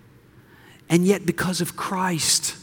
And 0.89 1.05
yet, 1.05 1.25
because 1.25 1.61
of 1.61 1.75
Christ, 1.75 2.55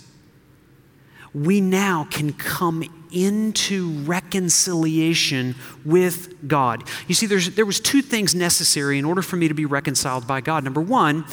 we 1.35 1.61
now 1.61 2.07
can 2.11 2.33
come 2.33 2.85
into 3.11 3.91
reconciliation 4.03 5.55
with 5.85 6.49
God. 6.49 6.85
You 7.09 7.15
see, 7.15 7.27
there 7.27 7.67
was 7.67 7.81
two 7.81 8.03
things 8.03 8.35
necessary 8.35 8.99
in 8.99 9.05
order 9.05 9.23
for 9.23 9.37
me 9.37 9.49
to 9.49 9.55
be 9.55 9.67
reconciled 9.67 10.27
by 10.27 10.41
God. 10.41 10.65
Number 10.65 10.81
one, 10.81 11.25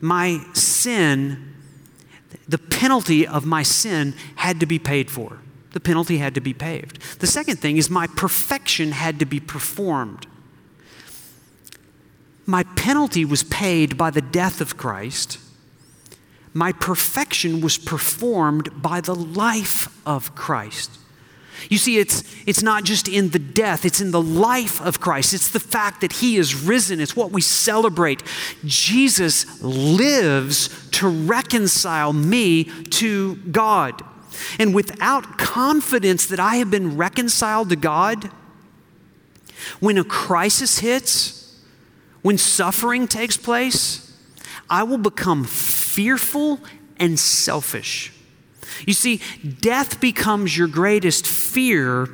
my 0.00 0.44
sin, 0.52 1.54
the 2.46 2.58
penalty 2.58 3.26
of 3.26 3.44
my 3.46 3.62
sin 3.62 4.14
had 4.36 4.60
to 4.60 4.66
be 4.66 4.78
paid 4.78 5.10
for. 5.10 5.38
The 5.72 5.80
penalty 5.80 6.18
had 6.18 6.34
to 6.34 6.40
be 6.40 6.54
paid. 6.54 6.92
The 7.18 7.26
second 7.26 7.58
thing 7.58 7.76
is 7.76 7.90
my 7.90 8.06
perfection 8.06 8.92
had 8.92 9.18
to 9.18 9.26
be 9.26 9.40
performed. 9.40 10.26
My 12.46 12.62
penalty 12.62 13.24
was 13.24 13.42
paid 13.42 13.98
by 13.98 14.10
the 14.10 14.22
death 14.22 14.60
of 14.60 14.76
Christ 14.76 15.38
my 16.54 16.72
perfection 16.72 17.60
was 17.60 17.76
performed 17.76 18.82
by 18.82 19.00
the 19.00 19.14
life 19.14 19.88
of 20.06 20.34
Christ. 20.34 20.90
You 21.68 21.78
see, 21.78 21.98
it's, 21.98 22.22
it's 22.46 22.62
not 22.62 22.84
just 22.84 23.08
in 23.08 23.30
the 23.30 23.38
death, 23.38 23.84
it's 23.84 24.00
in 24.00 24.12
the 24.12 24.22
life 24.22 24.80
of 24.80 25.00
Christ. 25.00 25.34
It's 25.34 25.50
the 25.50 25.60
fact 25.60 26.00
that 26.00 26.12
He 26.14 26.36
is 26.36 26.54
risen. 26.54 27.00
It's 27.00 27.16
what 27.16 27.32
we 27.32 27.40
celebrate. 27.40 28.22
Jesus 28.64 29.60
lives 29.62 30.88
to 30.90 31.08
reconcile 31.08 32.12
me 32.12 32.64
to 32.64 33.36
God. 33.36 34.02
And 34.58 34.74
without 34.74 35.36
confidence 35.36 36.26
that 36.26 36.38
I 36.38 36.56
have 36.56 36.70
been 36.70 36.96
reconciled 36.96 37.70
to 37.70 37.76
God, 37.76 38.30
when 39.80 39.98
a 39.98 40.04
crisis 40.04 40.78
hits, 40.78 41.60
when 42.22 42.38
suffering 42.38 43.08
takes 43.08 43.36
place, 43.36 44.16
I 44.70 44.84
will 44.84 44.98
become 44.98 45.44
fearful 45.98 46.60
and 47.00 47.18
selfish. 47.18 48.12
You 48.86 48.92
see, 48.92 49.20
death 49.60 50.00
becomes 50.00 50.56
your 50.56 50.68
greatest 50.68 51.26
fear, 51.26 52.08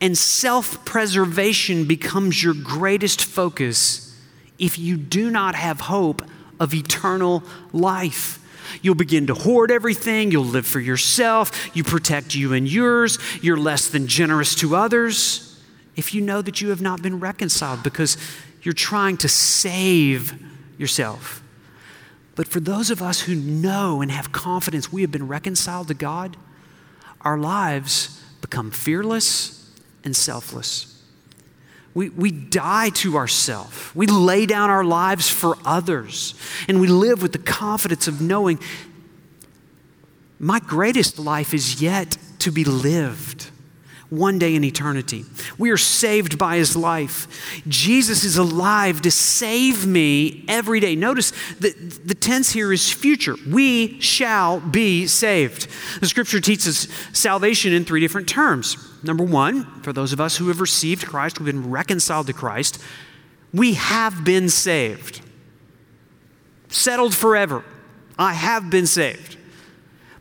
and 0.00 0.16
self 0.16 0.86
preservation 0.86 1.84
becomes 1.84 2.42
your 2.42 2.54
greatest 2.54 3.22
focus 3.22 4.18
if 4.58 4.78
you 4.78 4.96
do 4.96 5.30
not 5.30 5.54
have 5.54 5.80
hope 5.80 6.22
of 6.58 6.72
eternal 6.72 7.42
life. 7.74 8.38
You'll 8.80 8.94
begin 8.94 9.26
to 9.26 9.34
hoard 9.34 9.70
everything. 9.70 10.30
You'll 10.30 10.44
live 10.44 10.66
for 10.66 10.80
yourself. 10.80 11.76
You 11.76 11.84
protect 11.84 12.34
you 12.34 12.54
and 12.54 12.66
yours. 12.66 13.18
You're 13.42 13.58
less 13.58 13.88
than 13.88 14.06
generous 14.06 14.54
to 14.56 14.76
others. 14.76 15.62
If 15.94 16.14
you 16.14 16.22
know 16.22 16.40
that 16.40 16.62
you 16.62 16.70
have 16.70 16.80
not 16.80 17.02
been 17.02 17.20
reconciled 17.20 17.82
because 17.82 18.16
you're 18.62 18.72
trying 18.72 19.18
to 19.18 19.28
save 19.28 20.42
yourself. 20.78 21.43
But 22.34 22.48
for 22.48 22.60
those 22.60 22.90
of 22.90 23.00
us 23.00 23.22
who 23.22 23.34
know 23.34 24.00
and 24.00 24.10
have 24.10 24.32
confidence 24.32 24.92
we 24.92 25.02
have 25.02 25.12
been 25.12 25.28
reconciled 25.28 25.88
to 25.88 25.94
God, 25.94 26.36
our 27.20 27.38
lives 27.38 28.22
become 28.40 28.70
fearless 28.70 29.70
and 30.04 30.14
selfless. 30.14 30.90
We, 31.94 32.08
we 32.10 32.32
die 32.32 32.90
to 32.90 33.16
ourselves. 33.16 33.94
We 33.94 34.06
lay 34.06 34.46
down 34.46 34.68
our 34.68 34.84
lives 34.84 35.28
for 35.28 35.56
others. 35.64 36.34
And 36.68 36.80
we 36.80 36.88
live 36.88 37.22
with 37.22 37.32
the 37.32 37.38
confidence 37.38 38.08
of 38.08 38.20
knowing 38.20 38.58
my 40.40 40.58
greatest 40.58 41.18
life 41.18 41.54
is 41.54 41.80
yet 41.80 42.18
to 42.40 42.50
be 42.50 42.64
lived 42.64 43.50
one 44.10 44.38
day 44.38 44.54
in 44.54 44.64
eternity. 44.64 45.24
We 45.58 45.70
are 45.70 45.76
saved 45.76 46.38
by 46.38 46.56
his 46.56 46.76
life. 46.76 47.62
Jesus 47.66 48.24
is 48.24 48.36
alive 48.36 49.00
to 49.02 49.10
save 49.10 49.86
me 49.86 50.44
every 50.48 50.80
day. 50.80 50.94
Notice 50.96 51.32
that 51.60 52.06
the 52.06 52.13
tense 52.24 52.52
here 52.52 52.72
is 52.72 52.90
future. 52.90 53.36
We 53.46 54.00
shall 54.00 54.58
be 54.58 55.06
saved. 55.06 55.68
The 56.00 56.06
scripture 56.06 56.40
teaches 56.40 56.88
salvation 57.12 57.72
in 57.72 57.84
three 57.84 58.00
different 58.00 58.28
terms. 58.28 58.76
Number 59.02 59.24
one, 59.24 59.64
for 59.82 59.92
those 59.92 60.12
of 60.12 60.20
us 60.20 60.38
who 60.38 60.48
have 60.48 60.60
received 60.60 61.06
Christ, 61.06 61.38
we've 61.38 61.46
been 61.46 61.70
reconciled 61.70 62.26
to 62.28 62.32
Christ, 62.32 62.82
we 63.52 63.74
have 63.74 64.24
been 64.24 64.48
saved. 64.48 65.20
Settled 66.68 67.14
forever. 67.14 67.62
I 68.18 68.32
have 68.32 68.70
been 68.70 68.86
saved. 68.86 69.36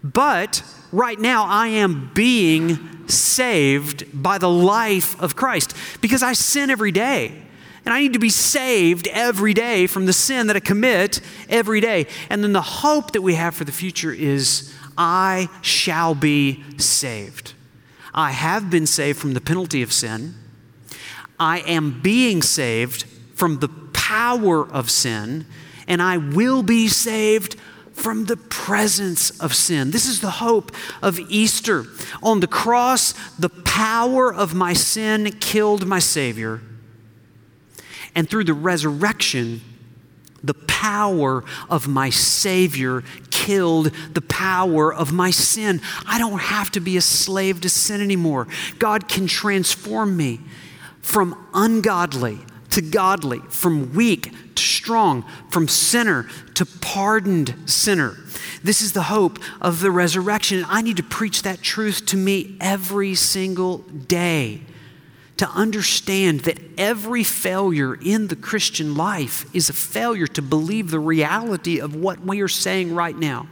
But 0.03 0.61
right 0.91 1.19
now, 1.19 1.45
I 1.45 1.67
am 1.69 2.11
being 2.13 3.07
saved 3.07 4.05
by 4.13 4.37
the 4.37 4.49
life 4.49 5.19
of 5.21 5.35
Christ 5.35 5.75
because 6.01 6.21
I 6.21 6.33
sin 6.33 6.69
every 6.69 6.91
day. 6.91 7.42
And 7.85 7.93
I 7.93 7.99
need 7.99 8.13
to 8.13 8.19
be 8.19 8.29
saved 8.29 9.07
every 9.07 9.53
day 9.53 9.87
from 9.87 10.05
the 10.05 10.13
sin 10.13 10.47
that 10.47 10.55
I 10.55 10.61
commit 10.61 11.19
every 11.49 11.81
day. 11.81 12.07
And 12.29 12.43
then 12.43 12.53
the 12.53 12.61
hope 12.61 13.11
that 13.11 13.21
we 13.21 13.35
have 13.35 13.55
for 13.55 13.65
the 13.65 13.71
future 13.71 14.13
is 14.13 14.73
I 14.97 15.49
shall 15.61 16.15
be 16.15 16.63
saved. 16.77 17.53
I 18.13 18.31
have 18.31 18.69
been 18.69 18.85
saved 18.85 19.19
from 19.19 19.33
the 19.33 19.41
penalty 19.41 19.81
of 19.81 19.91
sin. 19.91 20.35
I 21.39 21.59
am 21.61 21.99
being 22.01 22.41
saved 22.41 23.03
from 23.35 23.59
the 23.59 23.69
power 23.91 24.65
of 24.65 24.89
sin. 24.89 25.45
And 25.87 26.01
I 26.01 26.17
will 26.17 26.63
be 26.63 26.87
saved 26.87 27.55
from 27.91 28.25
the 28.25 28.37
presence 28.37 29.29
of 29.41 29.53
sin. 29.53 29.91
This 29.91 30.05
is 30.05 30.21
the 30.21 30.31
hope 30.31 30.71
of 31.01 31.19
Easter. 31.19 31.85
On 32.21 32.39
the 32.39 32.47
cross, 32.47 33.13
the 33.37 33.49
power 33.49 34.33
of 34.33 34.53
my 34.53 34.73
sin 34.73 35.31
killed 35.39 35.85
my 35.85 35.99
Savior. 35.99 36.61
And 38.15 38.29
through 38.29 38.43
the 38.43 38.53
resurrection, 38.53 39.61
the 40.43 40.53
power 40.53 41.43
of 41.69 41.87
my 41.87 42.09
Savior 42.09 43.03
killed 43.31 43.91
the 44.13 44.21
power 44.21 44.93
of 44.93 45.13
my 45.13 45.31
sin. 45.31 45.81
I 46.05 46.19
don't 46.19 46.39
have 46.39 46.69
to 46.71 46.81
be 46.81 46.97
a 46.97 47.01
slave 47.01 47.61
to 47.61 47.69
sin 47.69 48.01
anymore. 48.01 48.47
God 48.77 49.07
can 49.07 49.27
transform 49.27 50.17
me 50.17 50.41
from 51.01 51.47
ungodly 51.53 52.39
to 52.71 52.81
godly, 52.81 53.39
from 53.49 53.93
weak 53.93 54.33
to 54.55 54.63
strong, 54.63 55.23
from 55.49 55.67
sinner 55.67 56.27
to 56.55 56.65
pardoned 56.65 57.55
sinner. 57.65 58.17
This 58.63 58.81
is 58.81 58.93
the 58.93 59.03
hope 59.03 59.39
of 59.61 59.79
the 59.79 59.91
resurrection. 59.91 60.65
I 60.67 60.81
need 60.81 60.97
to 60.97 61.03
preach 61.03 61.43
that 61.43 61.61
truth 61.61 62.05
to 62.07 62.17
me 62.17 62.57
every 62.59 63.15
single 63.15 63.79
day 63.79 64.61
to 65.37 65.47
understand 65.49 66.41
that 66.41 66.59
every 66.77 67.23
failure 67.23 67.95
in 67.95 68.27
the 68.27 68.35
Christian 68.35 68.95
life 68.95 69.45
is 69.55 69.69
a 69.69 69.73
failure 69.73 70.27
to 70.27 70.41
believe 70.41 70.91
the 70.91 70.99
reality 70.99 71.79
of 71.79 71.95
what 71.95 72.21
we 72.21 72.41
are 72.41 72.47
saying 72.47 72.93
right 72.93 73.17
now. 73.17 73.47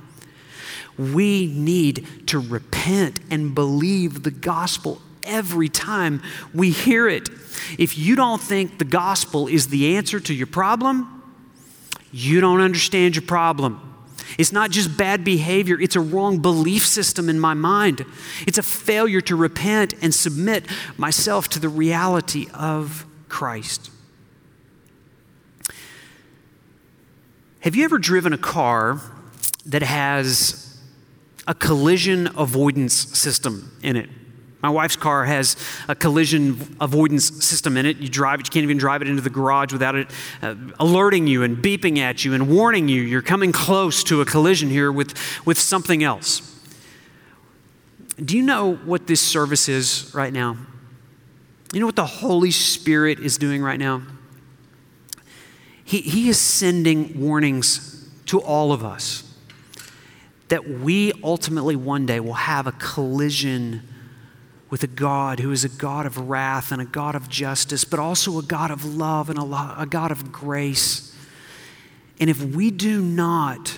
We 0.97 1.47
need 1.47 2.27
to 2.27 2.39
repent 2.39 3.19
and 3.31 3.55
believe 3.55 4.23
the 4.23 4.31
gospel 4.31 5.01
every 5.23 5.69
time 5.69 6.21
we 6.53 6.69
hear 6.71 7.07
it. 7.07 7.29
If 7.77 7.97
you 7.97 8.15
don't 8.15 8.41
think 8.41 8.77
the 8.77 8.85
gospel 8.85 9.47
is 9.47 9.69
the 9.69 9.95
answer 9.95 10.19
to 10.19 10.33
your 10.33 10.47
problem, 10.47 11.23
you 12.11 12.41
don't 12.41 12.61
understand 12.61 13.15
your 13.15 13.23
problem. 13.23 13.90
It's 14.37 14.51
not 14.51 14.71
just 14.71 14.97
bad 14.97 15.23
behavior, 15.23 15.79
it's 15.79 15.95
a 15.95 16.01
wrong 16.01 16.39
belief 16.39 16.85
system 16.85 17.29
in 17.29 17.39
my 17.39 17.53
mind. 17.53 18.05
It's 18.47 18.57
a 18.57 18.63
failure 18.63 19.21
to 19.21 19.35
repent 19.35 19.93
and 20.01 20.13
submit 20.13 20.65
myself 20.97 21.49
to 21.49 21.59
the 21.59 21.69
reality 21.69 22.47
of 22.53 23.05
Christ. 23.29 23.89
Have 27.61 27.75
you 27.75 27.85
ever 27.85 27.99
driven 27.99 28.33
a 28.33 28.37
car 28.37 28.99
that 29.65 29.83
has 29.83 30.79
a 31.47 31.53
collision 31.53 32.27
avoidance 32.35 32.93
system 32.93 33.77
in 33.83 33.95
it? 33.95 34.09
My 34.61 34.69
wife's 34.69 34.95
car 34.95 35.25
has 35.25 35.55
a 35.87 35.95
collision 35.95 36.75
avoidance 36.79 37.43
system 37.43 37.77
in 37.77 37.85
it. 37.85 37.97
You 37.97 38.09
drive 38.09 38.39
it, 38.39 38.47
you 38.47 38.51
can't 38.51 38.63
even 38.63 38.77
drive 38.77 39.01
it 39.01 39.07
into 39.07 39.21
the 39.21 39.29
garage 39.29 39.73
without 39.73 39.95
it 39.95 40.11
uh, 40.41 40.55
alerting 40.79 41.25
you 41.25 41.43
and 41.43 41.57
beeping 41.57 41.97
at 41.97 42.23
you 42.23 42.33
and 42.33 42.47
warning 42.49 42.87
you 42.87 43.01
you're 43.01 43.21
coming 43.21 43.51
close 43.51 44.03
to 44.05 44.21
a 44.21 44.25
collision 44.25 44.69
here 44.69 44.91
with, 44.91 45.15
with 45.45 45.57
something 45.57 46.03
else. 46.03 46.47
Do 48.23 48.37
you 48.37 48.43
know 48.43 48.75
what 48.75 49.07
this 49.07 49.21
service 49.21 49.67
is 49.67 50.11
right 50.13 50.31
now? 50.31 50.57
You 51.73 51.79
know 51.79 51.87
what 51.87 51.95
the 51.95 52.05
Holy 52.05 52.51
Spirit 52.51 53.19
is 53.19 53.37
doing 53.37 53.63
right 53.63 53.79
now? 53.79 54.03
He, 55.83 56.01
he 56.01 56.29
is 56.29 56.37
sending 56.37 57.19
warnings 57.19 58.09
to 58.27 58.39
all 58.39 58.71
of 58.71 58.83
us 58.85 59.27
that 60.49 60.69
we 60.69 61.13
ultimately 61.23 61.75
one 61.75 62.05
day 62.05 62.19
will 62.19 62.33
have 62.33 62.67
a 62.67 62.73
collision 62.73 63.81
with 64.71 64.83
a 64.83 64.87
God 64.87 65.41
who 65.41 65.51
is 65.51 65.65
a 65.65 65.69
God 65.69 66.05
of 66.05 66.17
wrath 66.17 66.71
and 66.71 66.81
a 66.81 66.85
God 66.85 67.13
of 67.13 67.29
justice, 67.29 67.83
but 67.83 67.99
also 67.99 68.39
a 68.39 68.41
God 68.41 68.71
of 68.71 68.85
love 68.85 69.29
and 69.29 69.37
a, 69.37 69.75
a 69.77 69.85
God 69.87 70.11
of 70.11 70.31
grace. 70.31 71.13
And 72.19 72.29
if 72.29 72.41
we 72.41 72.71
do 72.71 73.01
not 73.01 73.77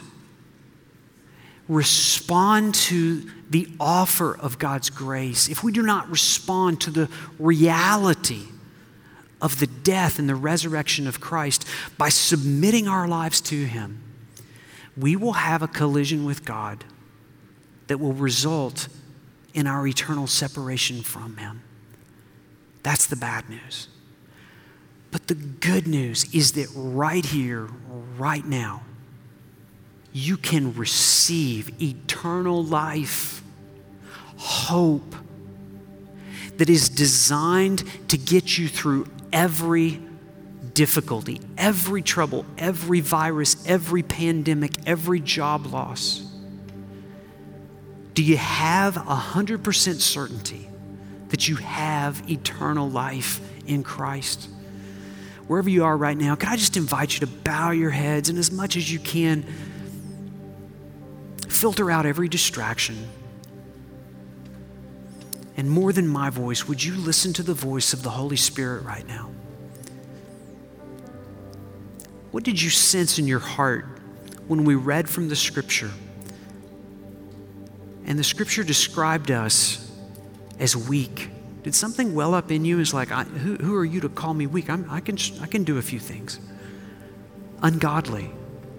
respond 1.68 2.76
to 2.76 3.28
the 3.50 3.68
offer 3.80 4.38
of 4.38 4.60
God's 4.60 4.92
grace, 4.92 5.50
if 5.50 5.64
we 5.64 5.72
do 5.72 5.82
not 5.82 6.10
respond 6.10 6.80
to 6.82 6.92
the 6.92 7.10
reality 7.40 8.44
of 9.42 9.60
the 9.60 9.68
death 9.68 10.20
and 10.20 10.30
the 10.30 10.36
resurrection 10.36 11.08
of 11.08 11.20
Christ 11.20 11.66
by 11.98 12.10
submitting 12.10 12.88
our 12.88 13.08
lives 13.08 13.42
to 13.42 13.66
Him, 13.66 14.04
we 14.96 15.16
will 15.16 15.34
have 15.34 15.64
a 15.64 15.68
collision 15.68 16.24
with 16.24 16.46
God 16.46 16.84
that 17.88 18.00
will 18.00 18.14
result 18.14 18.88
in 19.54 19.68
our 19.68 19.86
eternal 19.88 20.28
separation 20.28 21.02
from 21.02 21.38
Him. 21.38 21.62
That's 22.82 23.06
the 23.08 23.16
bad 23.16 23.50
news. 23.50 23.88
But 25.12 25.28
the 25.28 25.36
good 25.36 25.88
news 25.88 26.34
is 26.34 26.54
that 26.54 26.68
right 26.76 27.26
here, 27.26 27.68
right 28.18 28.46
now, 28.46 28.82
you 30.12 30.38
can 30.38 30.74
receive 30.76 31.82
eternal 31.82 32.64
life, 32.64 33.44
hope 34.38 35.16
that 36.58 36.70
is 36.70 36.90
designed 36.90 37.84
to 38.10 38.18
get 38.18 38.58
you 38.58 38.68
through 38.68 39.08
every 39.32 40.02
difficulty, 40.74 41.42
every 41.58 42.02
trouble, 42.02 42.46
every 42.58 43.00
virus, 43.00 43.64
every 43.68 44.04
pandemic, 44.04 44.72
every 44.86 45.20
job 45.20 45.68
loss. 45.68 46.23
Do 48.14 48.24
you 48.24 48.38
have 48.38 48.96
100% 48.96 50.00
certainty 50.00 50.70
that 51.30 51.48
you 51.48 51.56
have 51.56 52.30
eternal 52.30 52.90
life 52.90 53.42
in 53.66 53.84
Christ? 53.84 54.50
Wherever 55.48 55.70
you 55.70 55.84
are 55.84 55.98
right 55.98 56.18
now, 56.18 56.36
can 56.36 56.50
I 56.50 56.56
just 56.56 56.78
invite 56.78 57.14
you 57.14 57.20
to 57.22 57.28
bow 57.28 57.72
your 57.72 57.90
heads 57.90 58.30
and 58.30 58.38
as 58.38 58.52
much 58.52 58.78
as 58.78 58.92
you 58.92 59.00
can, 59.00 59.46
filter 61.64 61.90
out 61.90 62.06
every 62.06 62.28
distraction. 62.28 63.08
And 65.56 65.70
more 65.70 65.94
than 65.94 66.08
my 66.08 66.30
voice, 66.30 66.68
would 66.68 66.84
you 66.84 66.96
listen 66.96 67.32
to 67.34 67.44
the 67.44 67.54
voice 67.54 67.94
of 67.94 68.04
the 68.04 68.10
Holy 68.10 68.36
Spirit 68.36 68.84
right 68.84 69.08
now? 69.08 69.32
What 72.32 72.44
did 72.44 72.62
you 72.62 72.70
sense 72.70 73.20
in 73.20 73.28
your 73.28 73.40
heart 73.40 73.86
when 74.48 74.66
we 74.66 74.76
read 74.76 75.08
from 75.08 75.30
the 75.30 75.36
scripture? 75.36 75.92
And 78.06 78.20
the 78.20 78.24
scripture 78.24 78.64
described 78.64 79.32
us 79.32 79.90
as 80.60 80.76
weak. 80.76 81.30
Did 81.64 81.74
something 81.74 82.14
well 82.14 82.34
up 82.34 82.52
in 82.52 82.66
you? 82.66 82.80
Is 82.80 82.94
like, 82.94 83.12
I, 83.12 83.24
who, 83.24 83.56
who 83.56 83.76
are 83.76 83.86
you 83.86 84.02
to 84.02 84.10
call 84.10 84.34
me 84.34 84.48
weak? 84.48 84.70
I'm, 84.70 84.86
I, 84.90 85.00
can, 85.00 85.18
I 85.42 85.48
can 85.48 85.64
do 85.64 85.78
a 85.78 85.82
few 85.82 86.00
things. 86.00 86.40
Ungodly, 87.62 88.30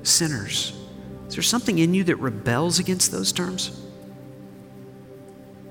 sinners. 0.03 0.79
Is 1.29 1.35
there 1.35 1.43
something 1.43 1.79
in 1.79 1.95
you 1.95 2.05
that 2.05 2.17
rebels 2.17 2.79
against 2.79 3.11
those 3.11 3.33
terms? 3.33 3.81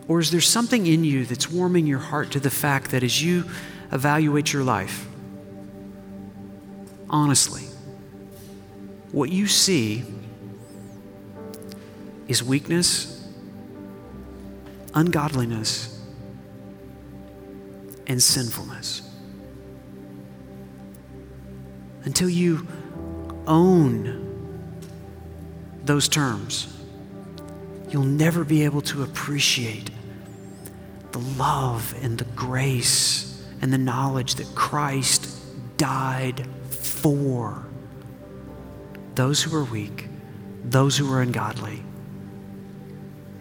Or 0.07 0.19
is 0.19 0.31
there 0.31 0.41
something 0.41 0.87
in 0.87 1.03
you 1.03 1.25
that's 1.25 1.49
warming 1.49 1.85
your 1.85 1.99
heart 1.99 2.31
to 2.31 2.39
the 2.39 2.49
fact 2.49 2.91
that 2.91 3.03
as 3.03 3.23
you 3.23 3.45
evaluate 3.91 4.51
your 4.51 4.63
life, 4.63 5.07
honestly, 7.09 7.63
what 9.11 9.29
you 9.29 9.45
see 9.45 10.03
is 12.27 12.43
weakness 12.43 13.12
ungodliness, 14.93 15.99
and 18.07 18.21
sinfulness. 18.21 19.01
Until 22.03 22.29
you 22.29 22.67
own 23.47 24.19
those 25.85 26.07
terms, 26.07 26.67
you'll 27.89 28.03
never 28.03 28.43
be 28.43 28.65
able 28.65 28.81
to 28.81 29.03
appreciate 29.03 29.89
the 31.11 31.19
love 31.19 31.95
and 32.01 32.17
the 32.17 32.25
grace 32.35 33.45
and 33.61 33.71
the 33.71 33.77
knowledge 33.77 34.35
that 34.35 34.47
Christ 34.55 35.29
died 35.77 36.45
for 36.69 37.65
those 39.15 39.43
who 39.43 39.55
are 39.55 39.63
weak, 39.63 40.07
those 40.63 40.97
who 40.97 41.11
are 41.13 41.21
ungodly, 41.21 41.83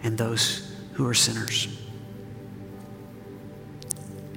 and 0.03 0.17
those 0.17 0.72
who 0.93 1.07
are 1.07 1.13
sinners. 1.13 1.67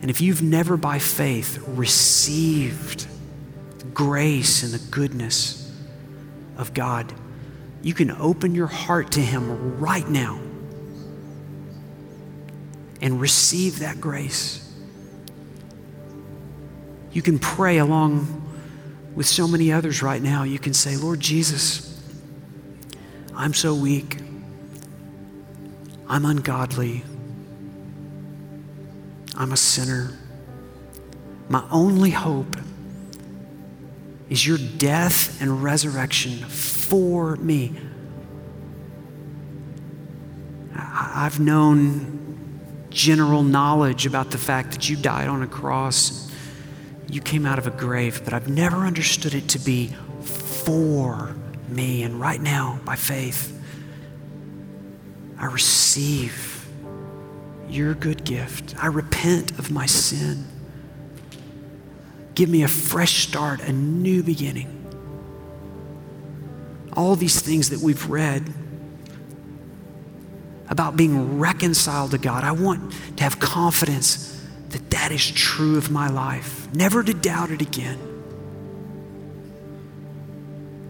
And 0.03 0.11
if 0.11 0.21
you've 0.21 0.43
never 0.43 0.77
by 0.77 0.99
faith 0.99 1.63
received 1.67 3.07
grace 3.95 4.63
and 4.63 4.73
the 4.73 4.91
goodness 4.91 5.73
of 6.57 6.75
God, 6.75 7.13
you 7.83 7.95
can 7.95 8.11
open 8.11 8.55
your 8.55 8.67
heart 8.67 9.13
to 9.13 9.21
Him 9.21 9.79
right 9.79 10.09
now 10.09 10.41
and 13.01 13.21
receive 13.21 13.81
that 13.81 14.01
grace. 14.01 14.63
You 17.13 17.23
can 17.23 17.39
pray 17.39 17.79
along 17.79 18.43
with 19.15 19.27
so 19.27 19.49
many 19.49 19.73
others 19.73 20.03
right 20.03 20.21
now. 20.21 20.43
You 20.43 20.59
can 20.59 20.75
say, 20.75 20.97
Lord 20.97 21.21
Jesus, 21.21 22.03
I'm 23.35 23.55
so 23.55 23.75
weak. 23.75 24.19
I'm 26.09 26.25
ungodly. 26.25 27.03
I'm 29.37 29.53
a 29.53 29.57
sinner. 29.57 30.13
My 31.49 31.65
only 31.71 32.11
hope 32.11 32.57
is 34.29 34.47
your 34.47 34.59
death 34.59 35.41
and 35.41 35.63
resurrection 35.63 36.39
for 36.39 37.37
me. 37.37 37.75
I've 40.75 41.41
known 41.41 42.89
general 42.91 43.43
knowledge 43.43 44.07
about 44.07 44.31
the 44.31 44.39
fact 44.39 44.73
that 44.73 44.89
you 44.89 44.97
died 44.97 45.29
on 45.29 45.43
a 45.43 45.47
cross, 45.47 46.31
you 47.09 47.21
came 47.21 47.47
out 47.47 47.59
of 47.59 47.67
a 47.67 47.71
grave, 47.71 48.23
but 48.25 48.33
I've 48.33 48.49
never 48.49 48.79
understood 48.79 49.35
it 49.35 49.49
to 49.51 49.59
be 49.59 49.89
for 50.23 51.37
me. 51.69 52.03
And 52.03 52.21
right 52.21 52.41
now, 52.41 52.81
by 52.85 52.97
faith, 52.97 53.56
I 55.39 55.47
receive 55.47 56.67
your 57.69 57.95
good 57.95 58.25
gift. 58.25 58.75
I 58.83 58.87
repent 58.87 59.59
of 59.59 59.71
my 59.71 59.87
sin. 59.87 60.47
Give 62.35 62.49
me 62.49 62.63
a 62.63 62.69
fresh 62.69 63.27
start, 63.27 63.61
a 63.61 63.73
new 63.73 64.23
beginning. 64.23 64.73
All 66.93 67.17
these 67.17 67.41
things 67.41 67.71
that 67.71 67.81
we've 67.81 68.09
read 68.09 68.53
about 70.69 70.97
being 70.97 71.39
reconciled 71.39 72.11
to 72.13 72.19
God, 72.19 72.45
I 72.45 72.53
want 72.53 72.93
to 73.17 73.23
have 73.23 73.39
confidence 73.39 74.33
that 74.71 74.91
that 74.91 75.13
is 75.13 75.31
true 75.31 75.79
of 75.79 75.91
my 75.91 76.09
life, 76.09 76.73
never 76.75 77.03
to 77.03 77.15
doubt 77.15 77.51
it 77.51 77.63
again. 77.63 78.06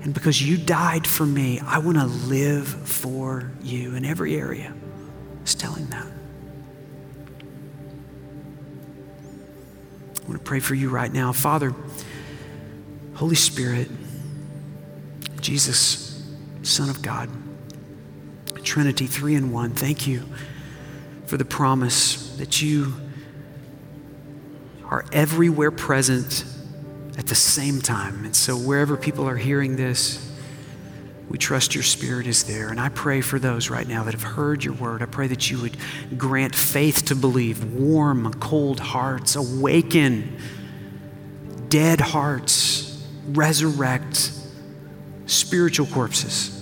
And 0.06 0.14
because 0.14 0.40
you 0.40 0.56
died 0.56 1.04
for 1.04 1.26
me, 1.26 1.58
I 1.58 1.78
want 1.78 1.98
to 1.98 2.06
live 2.06 2.68
for 2.68 3.50
you 3.60 3.96
in 3.96 4.04
every 4.04 4.36
area. 4.36 4.72
It's 5.42 5.56
telling 5.56 5.86
that. 5.86 6.06
I 10.22 10.28
want 10.28 10.34
to 10.34 10.44
pray 10.44 10.60
for 10.60 10.76
you 10.76 10.90
right 10.90 11.12
now. 11.12 11.32
Father, 11.32 11.74
Holy 13.16 13.34
Spirit, 13.34 13.90
Jesus, 15.40 16.24
Son 16.62 16.88
of 16.88 17.02
God, 17.02 17.28
Trinity, 18.62 19.08
three 19.08 19.34
in 19.34 19.50
one, 19.50 19.72
thank 19.72 20.06
you 20.06 20.22
for 21.24 21.36
the 21.36 21.44
promise 21.44 22.36
that 22.36 22.62
you 22.62 22.94
are 24.84 25.04
everywhere 25.10 25.72
present 25.72 26.44
at 27.16 27.26
the 27.26 27.34
same 27.34 27.80
time. 27.80 28.24
And 28.24 28.36
so, 28.36 28.56
wherever 28.56 28.96
people 28.96 29.28
are 29.28 29.36
hearing 29.36 29.76
this, 29.76 30.22
we 31.28 31.38
trust 31.38 31.74
your 31.74 31.84
spirit 31.84 32.26
is 32.26 32.44
there. 32.44 32.68
And 32.68 32.80
I 32.80 32.88
pray 32.88 33.20
for 33.20 33.38
those 33.38 33.68
right 33.68 33.86
now 33.86 34.04
that 34.04 34.14
have 34.14 34.22
heard 34.22 34.62
your 34.62 34.74
word. 34.74 35.02
I 35.02 35.06
pray 35.06 35.26
that 35.26 35.50
you 35.50 35.60
would 35.60 35.76
grant 36.16 36.54
faith 36.54 37.06
to 37.06 37.16
believe, 37.16 37.74
warm, 37.74 38.32
cold 38.34 38.78
hearts, 38.78 39.34
awaken 39.34 40.38
dead 41.68 42.00
hearts, 42.00 43.04
resurrect 43.28 44.30
spiritual 45.26 45.86
corpses 45.86 46.52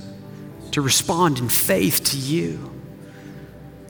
to 0.70 0.80
respond 0.80 1.38
in 1.38 1.48
faith 1.48 2.02
to 2.05 2.16
you. 2.16 2.70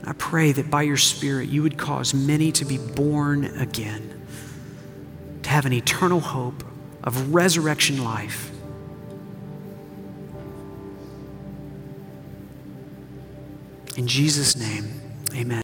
I 0.04 0.12
pray 0.12 0.52
that 0.52 0.70
by 0.70 0.82
your 0.82 0.96
Spirit, 0.96 1.48
you 1.48 1.62
would 1.62 1.78
cause 1.78 2.12
many 2.12 2.52
to 2.52 2.64
be 2.64 2.76
born 2.76 3.44
again 3.44 4.23
to 5.44 5.50
have 5.50 5.64
an 5.66 5.72
eternal 5.72 6.20
hope 6.20 6.64
of 7.04 7.34
resurrection 7.34 8.02
life. 8.02 8.50
In 13.96 14.08
Jesus' 14.08 14.56
name, 14.56 15.00
amen. 15.34 15.62